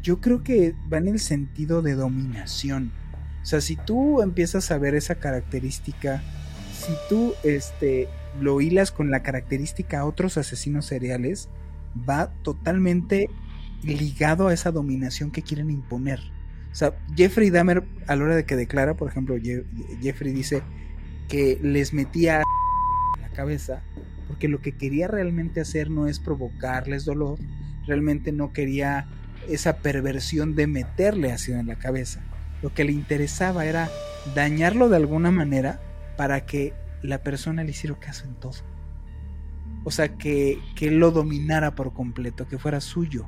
[0.03, 2.93] Yo creo que va en el sentido de dominación.
[3.43, 6.23] O sea, si tú empiezas a ver esa característica,
[6.73, 8.09] si tú este,
[8.41, 11.49] lo hilas con la característica a otros asesinos seriales,
[12.09, 13.29] va totalmente
[13.83, 16.21] ligado a esa dominación que quieren imponer.
[16.71, 19.37] O sea, Jeffrey Dahmer, a la hora de que declara, por ejemplo,
[20.01, 20.63] Jeffrey dice
[21.29, 22.43] que les metía
[23.41, 23.81] cabeza,
[24.29, 27.39] porque lo que quería realmente hacer no es provocarles dolor,
[27.87, 29.07] realmente no quería
[29.49, 32.21] esa perversión de meterle ácido en la cabeza.
[32.61, 33.89] Lo que le interesaba era
[34.35, 35.81] dañarlo de alguna manera
[36.19, 38.53] para que la persona le hiciera caso en todo.
[39.85, 43.27] O sea, que, que él lo dominara por completo, que fuera suyo.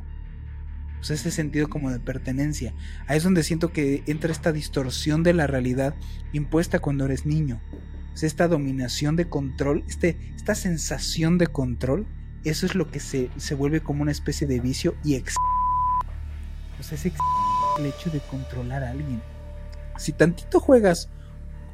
[1.00, 2.74] O sea, ese sentido como de pertenencia.
[3.06, 5.94] Ahí es donde siento que entra esta distorsión de la realidad
[6.34, 7.62] impuesta cuando eres niño
[8.20, 12.06] esta dominación de control, este, esta sensación de control,
[12.44, 15.34] eso es lo que se, vuelve como una especie de vicio y ex...
[16.78, 19.22] O sea, es el hecho de controlar a alguien.
[19.96, 21.08] Si tantito juegas,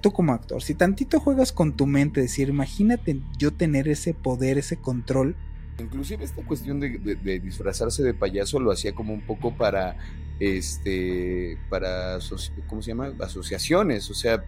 [0.00, 4.58] tú como actor, si tantito juegas con tu mente, decir, imagínate yo tener ese poder,
[4.58, 5.36] ese control,
[5.78, 6.98] Inclusive esta cuestión de,
[7.40, 9.96] disfrazarse de payaso lo hacía como un poco para,
[10.40, 12.18] este, para,
[12.66, 13.12] ¿cómo se llama?
[13.20, 14.44] Asociaciones, o sea,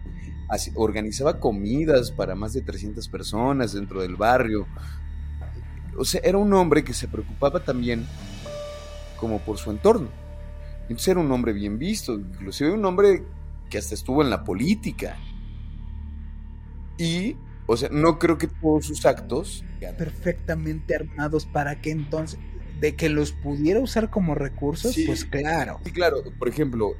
[0.75, 4.67] organizaba comidas para más de 300 personas dentro del barrio.
[5.97, 8.05] O sea, era un hombre que se preocupaba también
[9.17, 10.09] como por su entorno.
[10.83, 13.23] Entonces era un hombre bien visto, inclusive un hombre
[13.69, 15.17] que hasta estuvo en la política.
[16.97, 19.63] Y o sea, no creo que todos sus actos
[19.97, 22.39] perfectamente armados para que entonces
[22.81, 25.79] de que los pudiera usar como recursos, pues claro.
[25.85, 26.23] Sí, claro.
[26.39, 26.95] Por ejemplo,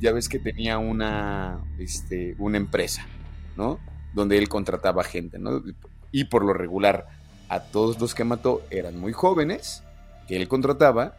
[0.00, 3.06] ya ves que tenía una, este, una empresa,
[3.54, 3.78] ¿no?
[4.14, 5.62] Donde él contrataba gente, ¿no?
[6.10, 7.06] Y por lo regular,
[7.50, 9.82] a todos los que mató eran muy jóvenes,
[10.26, 11.18] que él contrataba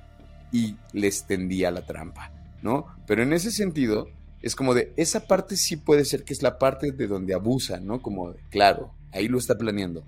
[0.52, 2.32] y les tendía la trampa,
[2.64, 2.88] ¿no?
[3.06, 4.10] Pero en ese sentido,
[4.42, 7.80] es como de, esa parte sí puede ser que es la parte de donde abusa,
[7.80, 8.02] ¿no?
[8.02, 10.04] Como, claro, ahí lo está planeando.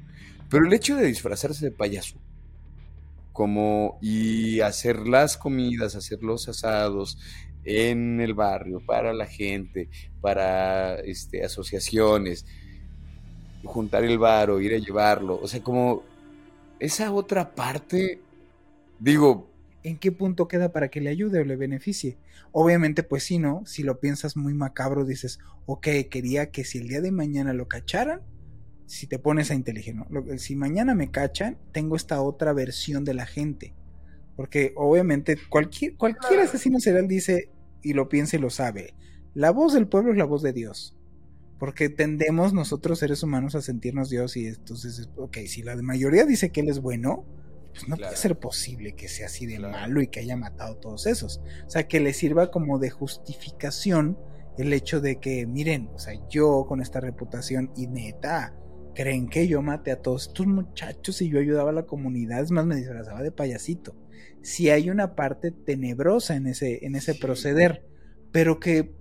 [0.49, 2.17] Pero el hecho de disfrazarse de payaso,
[3.33, 7.17] como y hacer las comidas, hacer los asados
[7.63, 9.89] en el barrio para la gente,
[10.21, 12.45] para este, asociaciones,
[13.63, 16.03] juntar el varo, ir a llevarlo, o sea, como
[16.79, 18.21] esa otra parte,
[18.99, 19.50] digo,
[19.83, 22.17] ¿en qué punto queda para que le ayude o le beneficie?
[22.51, 26.87] Obviamente, pues si no, si lo piensas muy macabro, dices, ok, quería que si el
[26.87, 28.21] día de mañana lo cacharan,
[28.85, 30.03] si te pones a inteligente,
[30.37, 33.73] si mañana me cachan, tengo esta otra versión de la gente.
[34.35, 37.49] Porque obviamente cualquier, cualquier asesino serial dice
[37.81, 38.93] y lo piensa y lo sabe.
[39.33, 40.93] La voz del pueblo es la voz de Dios.
[41.57, 46.51] Porque tendemos nosotros seres humanos a sentirnos Dios y entonces, ok, si la mayoría dice
[46.51, 47.23] que Él es bueno,
[47.71, 51.07] pues no puede ser posible que sea así de malo y que haya matado todos
[51.07, 51.41] esos.
[51.65, 54.17] O sea, que le sirva como de justificación
[54.57, 58.53] el hecho de que, miren, o sea, yo con esta reputación y neta,
[58.93, 62.51] creen que yo maté a todos estos muchachos y yo ayudaba a la comunidad, es
[62.51, 63.95] más, me disfrazaba de payasito.
[64.41, 67.85] Si hay una parte tenebrosa en ese, en ese proceder,
[68.31, 68.93] pero que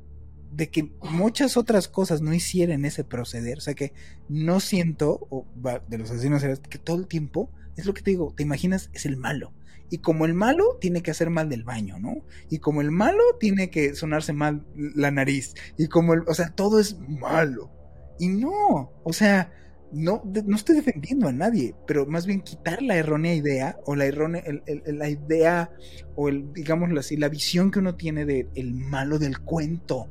[0.53, 3.93] de que muchas otras cosas no hicieran ese proceder, o sea que
[4.29, 5.47] no siento, o,
[5.89, 9.07] de los asesinos que todo el tiempo, es lo que te digo, te imaginas, es
[9.07, 9.53] el malo.
[9.91, 12.25] Y como el malo tiene que hacer mal del baño, ¿no?
[12.49, 15.55] Y como el malo tiene que sonarse mal la nariz.
[15.77, 17.71] Y como el, o sea, todo es malo.
[18.19, 19.51] Y no, o sea,
[19.93, 24.07] no, no estoy defendiendo a nadie, pero más bien quitar la errónea idea o la
[24.07, 24.43] errónea,
[24.87, 25.73] la idea
[26.15, 30.09] o el, digámoslo así, la visión que uno tiene del el malo del cuento.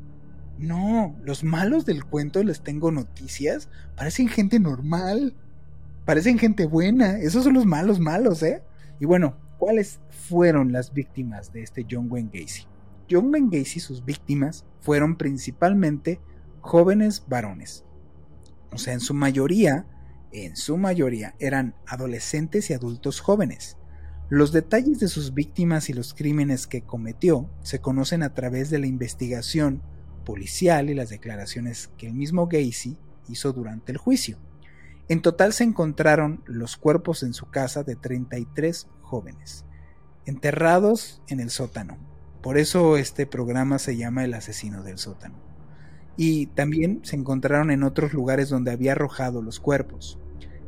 [0.57, 5.33] No, los malos del cuento les tengo noticias, parecen gente normal,
[6.09, 8.63] parecen gente buena, esos son los malos malos, ¿eh?
[8.99, 12.65] Y bueno, ¿cuáles fueron las víctimas de este John Wayne Gacy?
[13.07, 16.19] John Wayne Gacy y sus víctimas fueron principalmente
[16.61, 17.85] jóvenes varones
[18.71, 19.85] o sea, en su mayoría,
[20.31, 23.77] en su mayoría eran adolescentes y adultos jóvenes.
[24.29, 28.79] Los detalles de sus víctimas y los crímenes que cometió se conocen a través de
[28.79, 29.83] la investigación
[30.25, 34.37] policial y las declaraciones que el mismo Gacy hizo durante el juicio.
[35.09, 39.65] En total se encontraron los cuerpos en su casa de 33 jóvenes,
[40.25, 41.97] enterrados en el sótano.
[42.41, 45.49] Por eso este programa se llama El asesino del sótano
[46.21, 50.19] y también se encontraron en otros lugares donde había arrojado los cuerpos.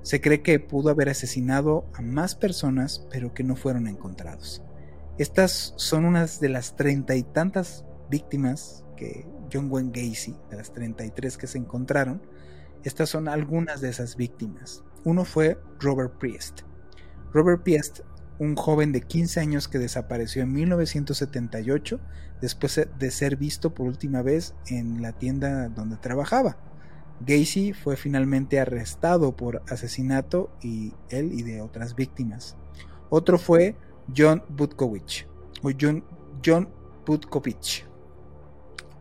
[0.02, 4.64] Se cree que pudo haber asesinado a más personas, pero que no fueron encontrados.
[5.18, 10.72] Estas son unas de las treinta y tantas víctimas que John Wayne Gacy, de las
[10.72, 12.22] 33 que se encontraron,
[12.84, 14.84] estas son algunas de esas víctimas.
[15.04, 16.62] Uno fue Robert Priest.
[17.34, 18.02] Robert Priest
[18.42, 22.00] un joven de 15 años que desapareció en 1978
[22.42, 26.58] después de ser visto por última vez en la tienda donde trabajaba.
[27.20, 32.58] Gacy fue finalmente arrestado por asesinato y él y de otras víctimas.
[33.12, 33.76] Otro fue
[34.18, 35.28] John Butkovich
[35.62, 36.04] o John,
[36.44, 36.68] John
[37.06, 37.86] Butkovich,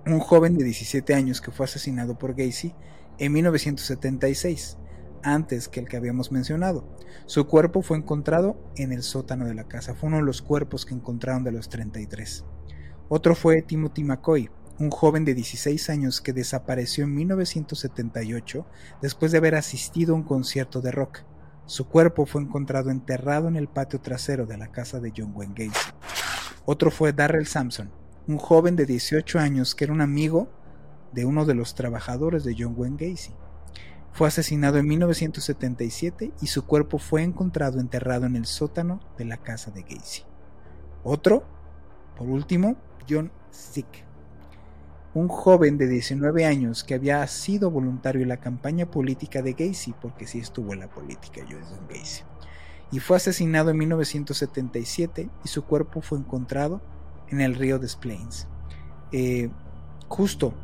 [0.05, 2.75] un joven de 17 años que fue asesinado por Gacy
[3.21, 4.79] en 1976
[5.23, 6.85] antes que el que habíamos mencionado.
[7.27, 9.95] Su cuerpo fue encontrado en el sótano de la casa.
[9.95, 12.45] Fue uno de los cuerpos que encontraron de los 33.
[13.09, 18.67] Otro fue Timothy McCoy, un joven de 16 años que desapareció en 1978
[19.03, 21.21] después de haber asistido a un concierto de rock.
[21.67, 25.55] Su cuerpo fue encontrado enterrado en el patio trasero de la casa de John Wayne
[25.55, 25.93] Gacy.
[26.65, 27.91] Otro fue Darrell Sampson,
[28.27, 30.49] un joven de 18 años que era un amigo
[31.13, 33.33] de uno de los trabajadores de John Wayne Gacy.
[34.13, 39.37] Fue asesinado en 1977 y su cuerpo fue encontrado enterrado en el sótano de la
[39.37, 40.25] casa de Gacy.
[41.05, 41.45] Otro,
[42.17, 42.77] por último,
[43.09, 44.05] John Zick,
[45.15, 49.95] un joven de 19 años que había sido voluntario en la campaña política de Gacy,
[50.01, 52.23] porque sí estuvo en la política John Gacy,
[52.93, 56.81] y fue asesinado en 1977 y su cuerpo fue encontrado
[57.29, 58.49] en el río Des Plaines.
[59.13, 59.49] Eh,
[60.09, 60.55] justo,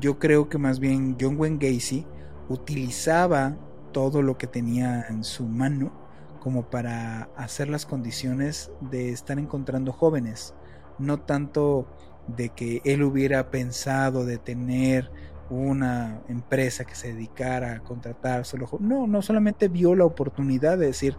[0.00, 2.06] yo creo que más bien John Wayne Gacy
[2.48, 3.56] utilizaba
[3.92, 5.92] todo lo que tenía en su mano
[6.40, 10.54] como para hacer las condiciones de estar encontrando jóvenes,
[10.98, 11.86] no tanto
[12.26, 15.10] de que él hubiera pensado de tener
[15.48, 20.86] una empresa que se dedicara a contratar solo no, no solamente vio la oportunidad de
[20.86, 21.18] decir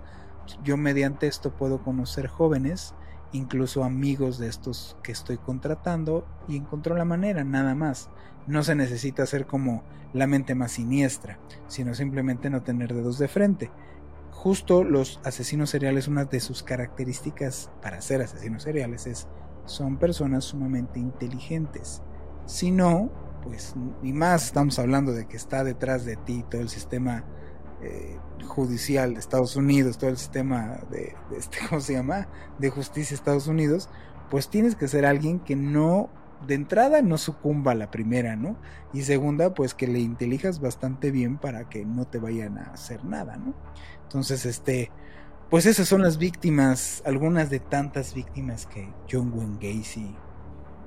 [0.63, 2.93] yo mediante esto puedo conocer jóvenes,
[3.31, 8.09] incluso amigos de estos que estoy contratando y encontró la manera, nada más.
[8.47, 13.27] No se necesita ser como la mente más siniestra, sino simplemente no tener dedos de
[13.27, 13.71] frente.
[14.31, 19.27] Justo los asesinos seriales, una de sus características para ser asesinos seriales es
[19.65, 22.01] son personas sumamente inteligentes.
[22.45, 23.09] Si no,
[23.43, 27.25] pues, y más estamos hablando de que está detrás de ti todo el sistema
[27.81, 32.27] eh, judicial de Estados Unidos, todo el sistema de, este, ¿cómo se llama?
[32.59, 33.89] De justicia de Estados Unidos,
[34.29, 36.09] pues tienes que ser alguien que no,
[36.47, 38.57] de entrada no sucumba a la primera, ¿no?
[38.93, 43.03] Y segunda, pues que le intelijas bastante bien para que no te vayan a hacer
[43.05, 43.53] nada, ¿no?
[44.03, 44.91] Entonces, este,
[45.49, 50.15] pues esas son las víctimas, algunas de tantas víctimas que John Wayne Gacy.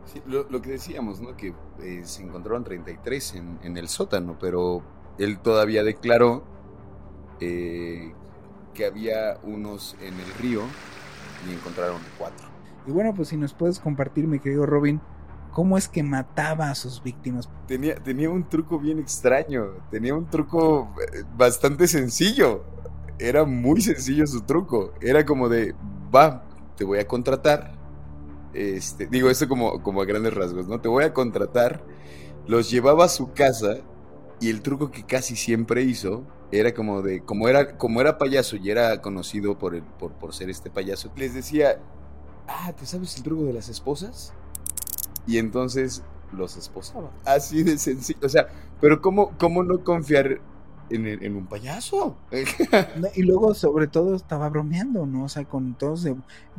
[0.07, 1.37] Sí, lo, que decíamos, ¿no?
[1.37, 4.83] Que eh, se encontraron 33 en, en el sótano, pero
[5.19, 6.45] él todavía declaró
[7.41, 8.13] eh,
[8.75, 10.63] que había unos en el río
[11.49, 12.47] y encontraron cuatro.
[12.87, 15.01] Y bueno, pues si nos puedes compartir, mi querido Robin,
[15.59, 17.49] cómo es que mataba a sus víctimas.
[17.67, 22.63] Tenía, tenía un truco bien extraño, tenía un truco eh, bastante sencillo.
[23.19, 24.95] Era muy sencillo su truco.
[25.01, 25.75] Era como de,
[26.15, 26.45] va,
[26.77, 27.73] te voy a contratar.
[28.55, 30.81] Este, digo esto como, como a grandes rasgos, ¿no?
[30.81, 31.83] Te voy a contratar.
[32.47, 33.79] Los llevaba a su casa
[34.39, 38.55] y el truco que casi siempre hizo era como de, como era, como era payaso
[38.55, 41.81] y era conocido por, el, por, por ser este payaso, les decía,
[42.47, 44.33] ah, ¿te sabes el truco de las esposas?
[45.29, 47.11] Y entonces los esposaba.
[47.25, 48.19] Así de sencillo.
[48.25, 48.49] O sea,
[48.81, 50.41] pero ¿cómo, cómo no confiar
[50.91, 52.17] en, un payaso.
[53.15, 55.25] y luego, sobre todo, estaba bromeando, ¿no?
[55.25, 56.07] O sea, con todos.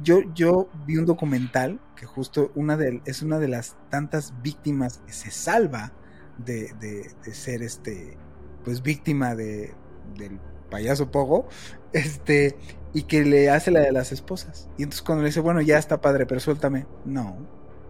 [0.02, 5.00] Yo, yo vi un documental que justo una de, es una de las tantas víctimas
[5.06, 5.94] que se salva
[6.38, 8.18] de, de, de ser este
[8.64, 9.74] pues víctima de,
[10.18, 11.48] del payaso Pogo,
[11.94, 12.56] este,
[12.94, 14.70] y que le hace la de las esposas.
[14.78, 16.86] Y entonces cuando le dice, bueno, ya está padre, pero suéltame.
[17.06, 17.38] No,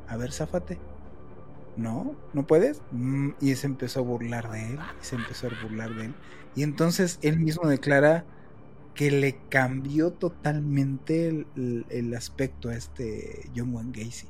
[0.10, 0.80] a ver, zafate.
[1.78, 2.82] No, no puedes.
[2.92, 6.16] Mm, y se empezó a burlar de él, y se empezó a burlar de él.
[6.56, 8.26] Y entonces él mismo declara
[8.96, 14.28] que le cambió totalmente el, el aspecto a este John Wayne Gacy.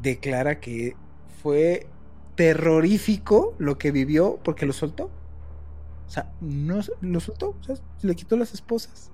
[0.00, 0.96] Declara que
[1.42, 1.88] fue
[2.36, 5.10] terrorífico lo que vivió porque lo soltó.
[6.06, 9.12] O sea, no lo soltó, o sea, le quitó las esposas.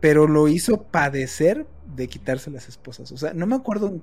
[0.00, 3.10] Pero lo hizo padecer de quitarse las esposas.
[3.12, 4.00] O sea, no me acuerdo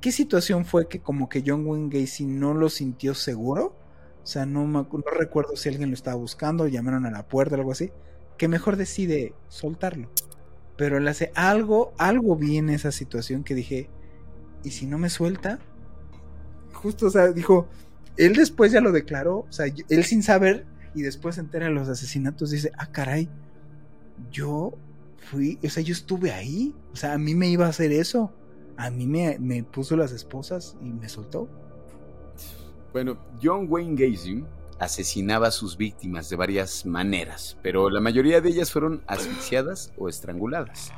[0.00, 3.76] qué situación fue que como que John Wayne Gacy no lo sintió seguro.
[4.22, 7.72] O sea, no, recuerdo si alguien lo estaba buscando, llamaron a la puerta o algo
[7.72, 7.90] así.
[8.36, 10.10] Que mejor decide soltarlo.
[10.76, 13.90] Pero él hace algo, algo vi en esa situación que dije,
[14.62, 15.58] ¿y si no me suelta?
[16.72, 17.68] Justo, o sea, dijo,
[18.16, 21.72] él después ya lo declaró, o sea, él sin saber y después se entera de
[21.72, 23.28] los asesinatos, dice, ah, caray,
[24.30, 24.72] yo
[25.20, 28.32] fui, o sea, yo estuve ahí, o sea, a mí me iba a hacer eso,
[28.76, 31.48] a mí me, me puso las esposas y me soltó.
[32.92, 34.44] Bueno, John Wayne Gacy
[34.78, 40.08] asesinaba a sus víctimas de varias maneras, pero la mayoría de ellas fueron asfixiadas o
[40.08, 40.92] estranguladas.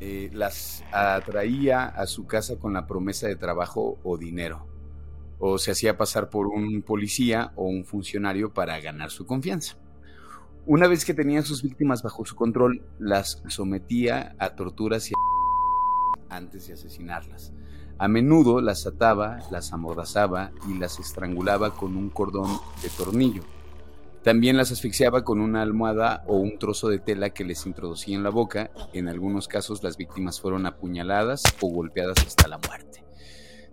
[0.00, 4.66] Eh, las atraía a su casa con la promesa de trabajo o dinero
[5.38, 9.76] o se hacía pasar por un policía o un funcionario para ganar su confianza.
[10.66, 15.14] Una vez que tenía a sus víctimas bajo su control, las sometía a torturas y
[16.30, 17.52] antes de asesinarlas.
[17.98, 22.50] A menudo las ataba, las amordazaba y las estrangulaba con un cordón
[22.82, 23.42] de tornillo.
[24.22, 28.22] También las asfixiaba con una almohada o un trozo de tela que les introducía en
[28.22, 28.70] la boca.
[28.94, 33.04] En algunos casos las víctimas fueron apuñaladas o golpeadas hasta la muerte.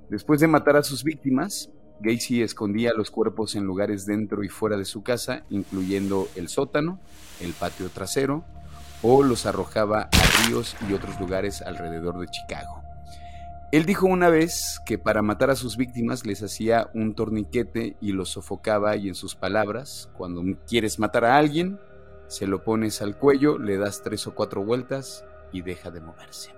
[0.10, 4.78] Después de matar a sus víctimas, Gacy escondía los cuerpos en lugares dentro y fuera
[4.78, 7.00] de su casa, incluyendo el sótano,
[7.40, 8.44] el patio trasero,
[9.04, 12.82] o los arrojaba a ríos y otros lugares alrededor de Chicago.
[13.72, 18.12] Él dijo una vez que para matar a sus víctimas les hacía un torniquete y
[18.12, 21.80] los sofocaba y en sus palabras, cuando quieres matar a alguien,
[22.28, 25.24] se lo pones al cuello, le das tres o cuatro vueltas
[25.54, 26.52] y deja de moverse.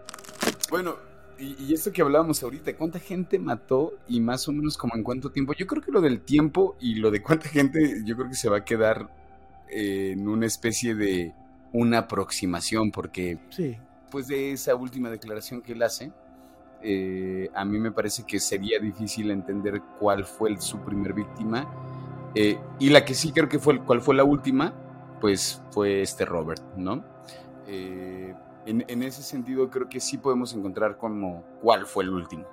[0.72, 0.96] Bueno,
[1.44, 5.32] y, esto que hablábamos ahorita, ¿cuánta gente mató y más o menos como en cuánto
[5.32, 5.54] tiempo?
[5.54, 8.50] Yo creo que lo del tiempo y lo de cuánta gente, yo creo que se
[8.50, 9.10] va a quedar
[9.70, 11.34] eh, en una especie de
[11.72, 13.78] una aproximación, porque sí.
[14.04, 16.12] después de esa última declaración que él hace,
[16.82, 21.68] eh, a mí me parece que sería difícil entender cuál fue su primer víctima.
[22.36, 24.74] Eh, y la que sí creo que fue cuál fue la última,
[25.22, 27.04] pues fue este Robert, ¿no?
[27.68, 28.34] Eh,
[28.66, 32.46] en, ese sentido creo que sí podemos encontrar como cuál fue el último.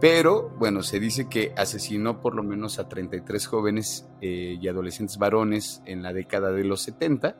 [0.00, 5.18] Pero bueno, se dice que asesinó por lo menos a 33 jóvenes eh, y adolescentes
[5.18, 7.36] varones en la década de los 70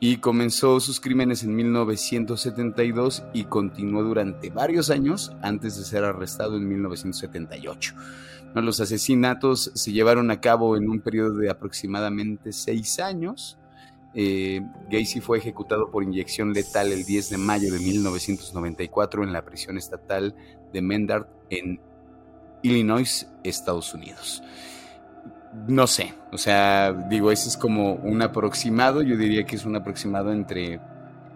[0.00, 6.56] y comenzó sus crímenes en 1972 y continuó durante varios años antes de ser arrestado
[6.56, 7.94] en 1978.
[8.54, 13.58] Los asesinatos se llevaron a cabo en un periodo de aproximadamente seis años.
[14.14, 14.60] Eh,
[14.90, 19.78] Gacy fue ejecutado por inyección letal el 10 de mayo de 1994 en la prisión
[19.78, 20.34] estatal
[20.72, 21.80] de Mendard en
[22.62, 24.42] Illinois, Estados Unidos.
[25.66, 29.76] No sé, o sea, digo, ese es como un aproximado, yo diría que es un
[29.76, 30.80] aproximado entre,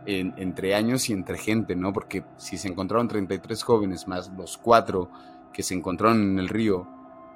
[0.07, 1.93] entre años y entre gente, ¿no?
[1.93, 5.11] Porque si se encontraron 33 jóvenes más los cuatro
[5.53, 6.87] que se encontraron en el río,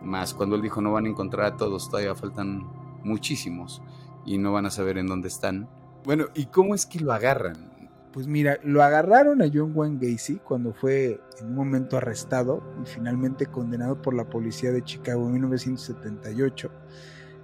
[0.01, 2.63] más cuando él dijo no van a encontrar a todos, todavía faltan
[3.03, 3.83] muchísimos
[4.25, 5.69] y no van a saber en dónde están.
[6.05, 7.71] Bueno, ¿y cómo es que lo agarran?
[8.13, 12.87] Pues mira, lo agarraron a John Wayne Gacy cuando fue en un momento arrestado y
[12.87, 16.71] finalmente condenado por la policía de Chicago en 1978.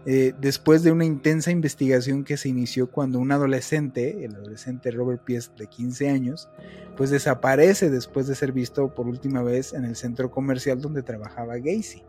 [0.09, 5.23] Eh, después de una intensa investigación que se inició cuando un adolescente, el adolescente Robert
[5.25, 6.49] Pierce de 15 años,
[6.97, 11.59] pues desaparece después de ser visto por última vez en el centro comercial donde trabajaba
[11.59, 12.05] Gacy.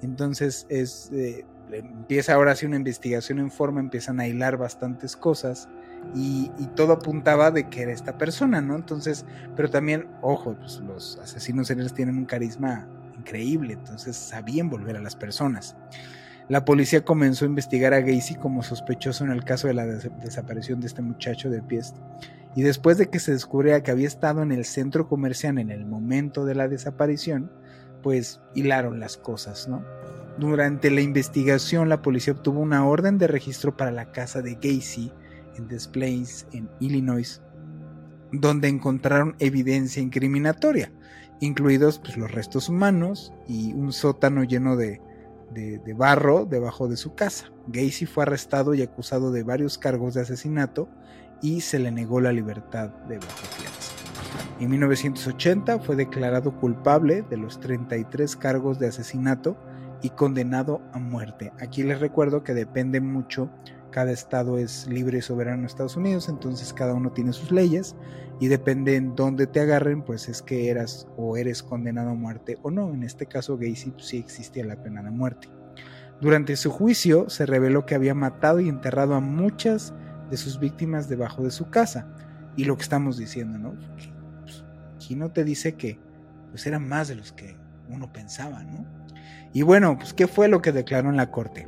[0.00, 5.68] Entonces es, eh, empieza ahora sí una investigación en forma, empiezan a hilar bastantes cosas
[6.14, 8.74] y, todo apuntaba de que era esta persona, ¿no?
[8.74, 9.24] Entonces,
[9.56, 15.00] pero también, ojo, pues los asesinos seriales tienen un carisma increíble, entonces sabían volver a
[15.00, 15.76] las personas.
[16.48, 20.80] La policía comenzó a investigar a Gacy como sospechoso en el caso de la desaparición
[20.80, 21.96] de este muchacho de Piest.
[22.56, 25.86] Y después de que se descubriera que había estado en el centro comercial en el
[25.86, 27.52] momento de la desaparición,
[28.02, 29.84] pues hilaron las cosas, ¿no?
[30.38, 35.12] Durante la investigación, la policía obtuvo una orden de registro para la casa de Gacy
[35.56, 37.42] en Des Plaines, en Illinois,
[38.32, 40.92] donde encontraron evidencia incriminatoria,
[41.40, 45.00] incluidos pues, los restos humanos y un sótano lleno de,
[45.96, 47.50] barro debajo de su casa.
[47.66, 50.88] Gacy fue arrestado y acusado de varios cargos de asesinato
[51.42, 53.92] y se le negó la libertad de bajo fianza.
[54.60, 59.56] En 1980 fue declarado culpable de los 33 cargos de asesinato
[60.02, 61.52] y condenado a muerte.
[61.60, 63.50] Aquí les recuerdo que depende mucho
[63.90, 67.96] cada estado es libre y soberano en Estados Unidos, entonces cada uno tiene sus leyes
[68.38, 72.58] y depende en dónde te agarren, pues es que eras o eres condenado a muerte
[72.62, 72.92] o no.
[72.94, 75.48] En este caso Gacy pues, sí existía la pena de muerte.
[76.20, 79.92] Durante su juicio se reveló que había matado y enterrado a muchas
[80.30, 82.06] de sus víctimas debajo de su casa.
[82.56, 83.74] Y lo que estamos diciendo, ¿no?
[84.42, 85.98] Pues, aquí no te dice que
[86.50, 87.56] pues eran más de los que
[87.88, 88.86] uno pensaba, ¿no?
[89.52, 91.66] Y bueno, pues ¿qué fue lo que declaró en la corte?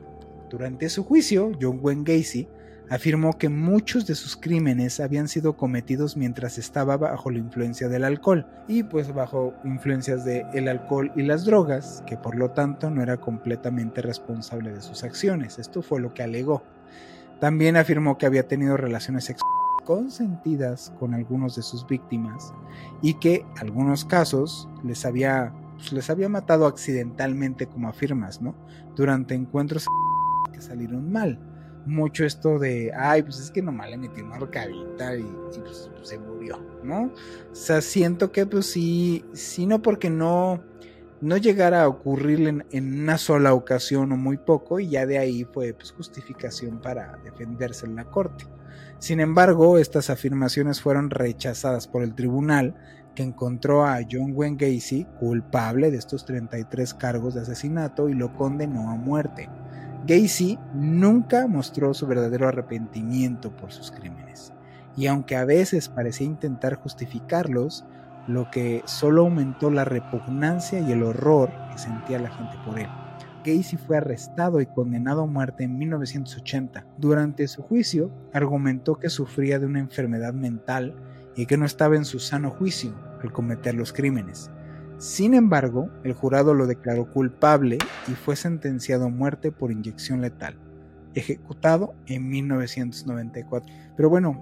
[0.51, 2.49] Durante su juicio, John Wayne Gacy
[2.91, 8.05] afirmó que muchos de sus crímenes habían sido cometidos mientras estaba bajo la influencia del
[8.05, 12.91] alcohol y pues bajo influencias del el alcohol y las drogas, que por lo tanto
[12.91, 15.59] no era completamente responsable de sus acciones.
[15.59, 16.62] Esto fue lo que alegó.
[17.41, 19.53] También afirmó que había tenido relaciones sexuales
[19.85, 22.53] consentidas con algunos de sus víctimas
[23.01, 28.55] y que algunos casos les había pues, les había matado accidentalmente como afirmas, ¿no?
[28.95, 29.87] Durante encuentros
[30.62, 31.39] salieron mal.
[31.85, 35.27] Mucho esto de, ay, pues es que nomás le metí una arcadita y,
[35.59, 37.07] pues, se murió, ¿no?
[37.51, 40.62] O sea, siento que pues sí, sí no porque no,
[41.20, 45.45] no llegara a ocurrir en, una sola ocasión o muy poco y ya de ahí
[45.45, 48.47] fue pues, justificación para defenderse en la corte.
[49.01, 52.77] Sin embargo, estas afirmaciones fueron rechazadas por el tribunal
[53.14, 58.34] que encontró a John Wayne Gacy culpable de estos 33 cargos de asesinato y lo
[58.34, 59.48] condenó a muerte.
[60.06, 64.52] Gacy nunca mostró su verdadero arrepentimiento por sus crímenes,
[64.96, 67.84] y aunque a veces parecía intentar justificarlos,
[68.26, 72.88] lo que solo aumentó la repugnancia y el horror que sentía la gente por él.
[73.44, 76.86] Gacy fue arrestado y condenado a muerte en 1980.
[76.98, 80.94] Durante su juicio, argumentó que sufría de una enfermedad mental
[81.37, 84.51] y que no estaba en su sano juicio al cometer los crímenes.
[84.99, 90.57] Sin embargo, el jurado lo declaró culpable y fue sentenciado a muerte por inyección letal,
[91.14, 93.74] ejecutado en 1994.
[93.97, 94.41] Pero bueno,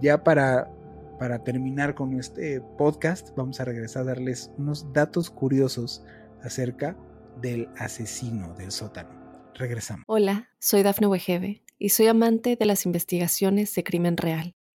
[0.00, 0.68] ya para,
[1.18, 6.04] para terminar con este podcast, vamos a regresar a darles unos datos curiosos
[6.42, 6.96] acerca
[7.40, 9.10] del asesino del sótano.
[9.54, 10.04] Regresamos.
[10.08, 14.56] Hola, soy Dafne Wegebe y soy amante de las investigaciones de crimen real.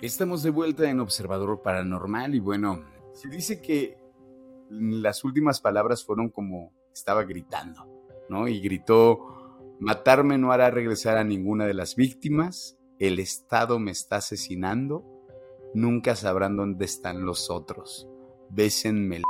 [0.00, 2.84] Estamos de vuelta en Observador Paranormal y bueno,
[3.14, 3.98] se dice que
[4.70, 7.84] las últimas palabras fueron como estaba gritando,
[8.28, 8.46] ¿no?
[8.46, 14.16] Y gritó, matarme no hará regresar a ninguna de las víctimas, el Estado me está
[14.18, 15.04] asesinando,
[15.74, 18.08] nunca sabrán dónde están los otros,
[18.50, 19.22] bésenme.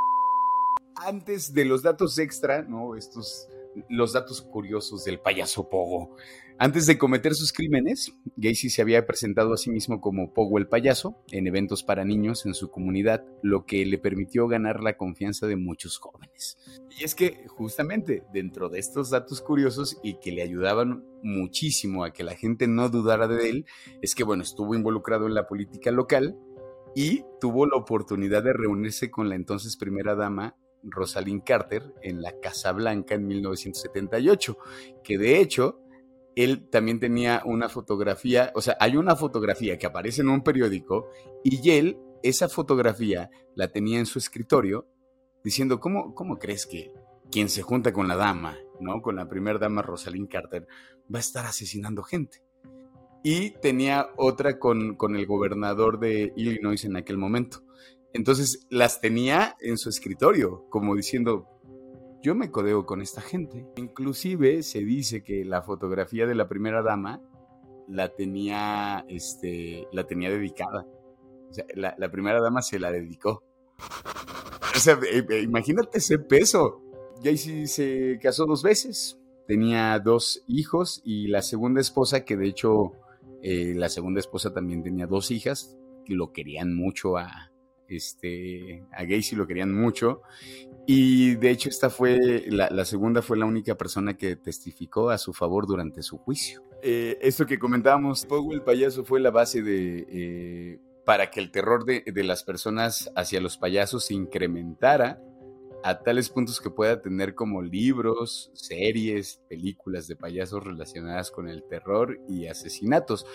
[0.97, 2.95] Antes de los datos extra, ¿no?
[2.95, 3.49] Estos
[3.89, 6.17] los datos curiosos del payaso Pogo.
[6.61, 10.67] Antes de cometer sus crímenes, Gacy se había presentado a sí mismo como Pogo el
[10.67, 15.47] payaso en eventos para niños en su comunidad, lo que le permitió ganar la confianza
[15.47, 16.59] de muchos jóvenes.
[16.99, 22.13] Y es que justamente dentro de estos datos curiosos y que le ayudaban muchísimo a
[22.13, 23.67] que la gente no dudara de él,
[24.03, 26.37] es que bueno, estuvo involucrado en la política local
[26.93, 32.33] y tuvo la oportunidad de reunirse con la entonces primera dama Rosalind Carter en la
[32.41, 34.59] Casa Blanca en 1978,
[35.05, 35.85] que de hecho
[36.39, 41.09] él también tenía una fotografía, o sea, hay una fotografía que aparece en un periódico
[41.43, 44.87] y él esa fotografía la tenía en su escritorio
[45.43, 46.93] diciendo, ¿cómo, cómo crees que
[47.29, 49.03] quien se junta con la dama, ¿no?
[49.03, 50.69] Con la primera dama Rosalind Carter,
[51.13, 52.45] va a estar asesinando gente?
[53.25, 57.65] Y tenía otra con, con el gobernador de Illinois en aquel momento.
[58.13, 61.58] Entonces las tenía en su escritorio, como diciendo,
[62.23, 63.67] yo me codeo con esta gente.
[63.77, 67.23] Inclusive se dice que la fotografía de la primera dama
[67.89, 70.87] la tenía, este, la tenía dedicada.
[71.49, 73.43] O sea, la, primera dama se la dedicó.
[74.75, 76.83] O sea, eh, eh, imagínate ese peso.
[77.23, 79.19] Jaycee se casó dos veces.
[79.47, 82.93] Tenía dos hijos y la segunda esposa, que de hecho
[83.43, 87.51] eh, la segunda esposa también tenía dos hijas, lo querían mucho a,
[87.89, 90.23] este, a Gacy lo querían mucho.
[90.91, 95.35] Y de hecho, esta fue, la, segunda fue la única persona que testificó a su
[95.35, 96.65] favor durante su juicio.
[96.83, 101.51] Eh, esto que comentábamos, Pogo el payaso fue la base de, eh, para que el
[101.51, 105.21] terror de, de, las personas hacia los payasos se incrementara
[105.85, 111.65] a tales puntos que pueda tener como libros, series, películas de payasos relacionadas con el
[111.65, 113.27] terror y asesinatos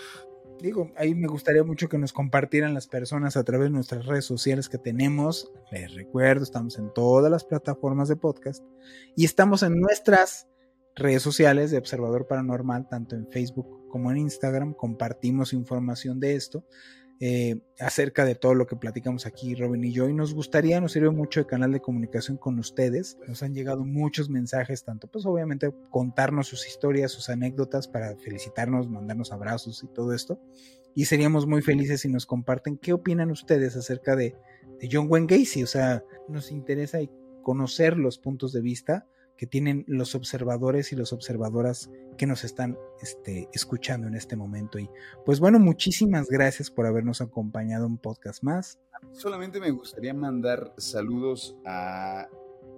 [0.63, 4.23] digo, ahí me gustaría mucho que nos compartieran las personas a través de nuestras redes
[4.23, 5.51] sociales que tenemos.
[5.73, 8.63] Les recuerdo, estamos en todas las plataformas de podcast
[9.13, 10.47] y estamos en nuestras
[10.95, 14.73] redes sociales de Observador Paranormal, tanto en Facebook como en Instagram.
[14.73, 16.65] Compartimos información de esto.
[17.25, 20.91] Eh, acerca de todo lo que platicamos aquí Robin y yo y nos gustaría, nos
[20.91, 25.25] sirve mucho el canal de comunicación con ustedes, nos han llegado muchos mensajes, tanto pues
[25.25, 30.37] obviamente contarnos sus historias, sus anécdotas para felicitarnos, mandarnos abrazos y todo esto.
[30.95, 34.35] Y seríamos muy felices si nos comparten qué opinan ustedes acerca de,
[34.81, 36.99] de John Wayne Gacy, o sea, nos interesa
[37.41, 39.07] conocer los puntos de vista
[39.37, 44.79] que tienen los observadores y las observadoras que nos están este, escuchando en este momento.
[44.79, 44.89] Y
[45.25, 48.79] pues bueno, muchísimas gracias por habernos acompañado un podcast más.
[49.11, 52.27] Solamente me gustaría mandar saludos a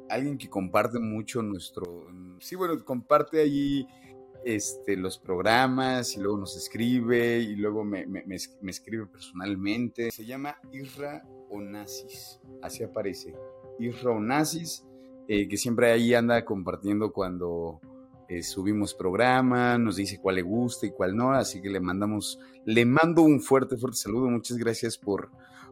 [0.10, 2.08] alguien que comparte mucho nuestro...
[2.40, 3.88] Sí, bueno, comparte allí
[4.44, 10.12] este, los programas y luego nos escribe y luego me, me, me escribe personalmente.
[10.12, 13.36] Se llama Isra Onassis, así aparece.
[13.80, 14.86] Isra Onassis
[15.28, 17.80] eh, que siempre ahí anda compartiendo cuando
[18.28, 22.40] eh, subimos programa, nos dice cuál le gusta y cuál no, así que le mandamos,
[22.66, 25.30] le mando un fuerte, fuerte saludo, muchas gracias por,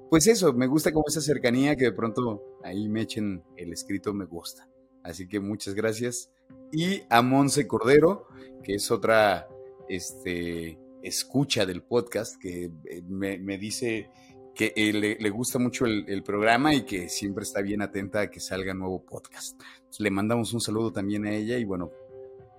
[0.09, 4.13] pues eso, me gusta como esa cercanía que de pronto ahí me echen el escrito
[4.13, 4.69] me gusta,
[5.03, 6.31] así que muchas gracias.
[6.71, 8.27] Y a Monse Cordero,
[8.63, 9.47] que es otra,
[9.89, 14.09] este, escucha del podcast, que eh, me, me dice
[14.55, 18.39] que eh, le, gusta mucho el, programa y que siempre está bien atenta a que
[18.39, 19.59] salga nuevo podcast.
[19.99, 21.91] le mandamos un saludo también a ella y bueno,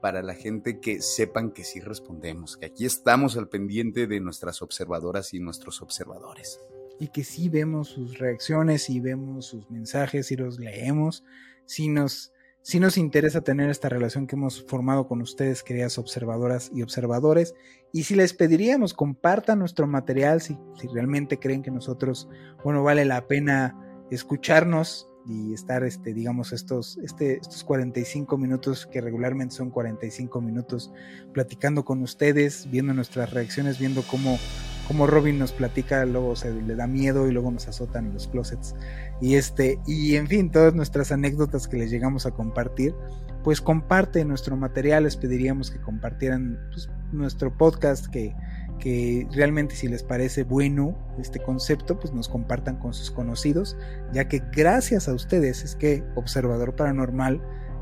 [0.05, 4.61] para la gente que sepan que sí respondemos, que aquí estamos al pendiente de nuestras
[4.61, 6.61] observadoras y nuestros observadores.
[7.01, 11.25] Y que sí vemos sus reacciones y vemos sus mensajes y los leemos,
[11.65, 12.34] si nos
[12.65, 17.55] si nos interesa tener esta relación que hemos formado con ustedes, queridas observadoras y observadores.
[17.93, 22.27] Y si les pediríamos, compartan nuestro material si, si realmente creen que nosotros,
[22.65, 23.79] bueno, vale la pena
[24.11, 30.91] escucharnos y estar, este, digamos, estos, este, estos 45 minutos, que regularmente son 45 minutos,
[31.35, 34.39] platicando con ustedes, viendo nuestras reacciones, viendo cómo
[34.87, 38.29] como Robin nos platica, luego se le da miedo y luego nos azotan en los
[38.29, 38.75] closets.
[39.21, 42.95] Y este, y en fin, todas nuestras anécdotas que les llegamos a compartir,
[43.43, 48.35] pues comparte nuestro material, les pediríamos que compartieran pues, nuestro podcast, que,
[48.79, 53.77] que realmente si les parece bueno este concepto, pues nos compartan con sus conocidos,
[54.13, 57.41] ya que gracias a ustedes es que Observador Paranormal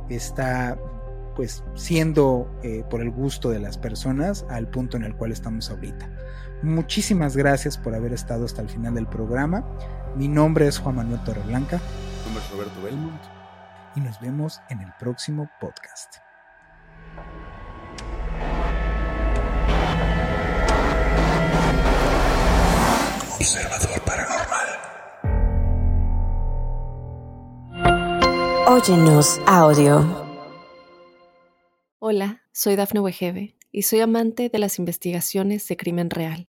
[0.08, 0.78] está
[1.34, 5.70] pues siendo eh, por el gusto de las personas al punto en el cual estamos
[5.70, 6.10] ahorita.
[6.62, 9.66] Muchísimas gracias por haber estado hasta el final del programa.
[10.14, 11.78] Mi nombre es Juan Manuel Torreblanca.
[11.78, 13.20] Mi nombre es Roberto Belmont.
[13.96, 16.18] Y nos vemos en el próximo podcast.
[23.34, 24.68] Observador Paranormal.
[28.68, 30.22] Óyenos audio.
[31.98, 36.48] Hola, soy Dafne Wegebe y soy amante de las investigaciones de crimen real.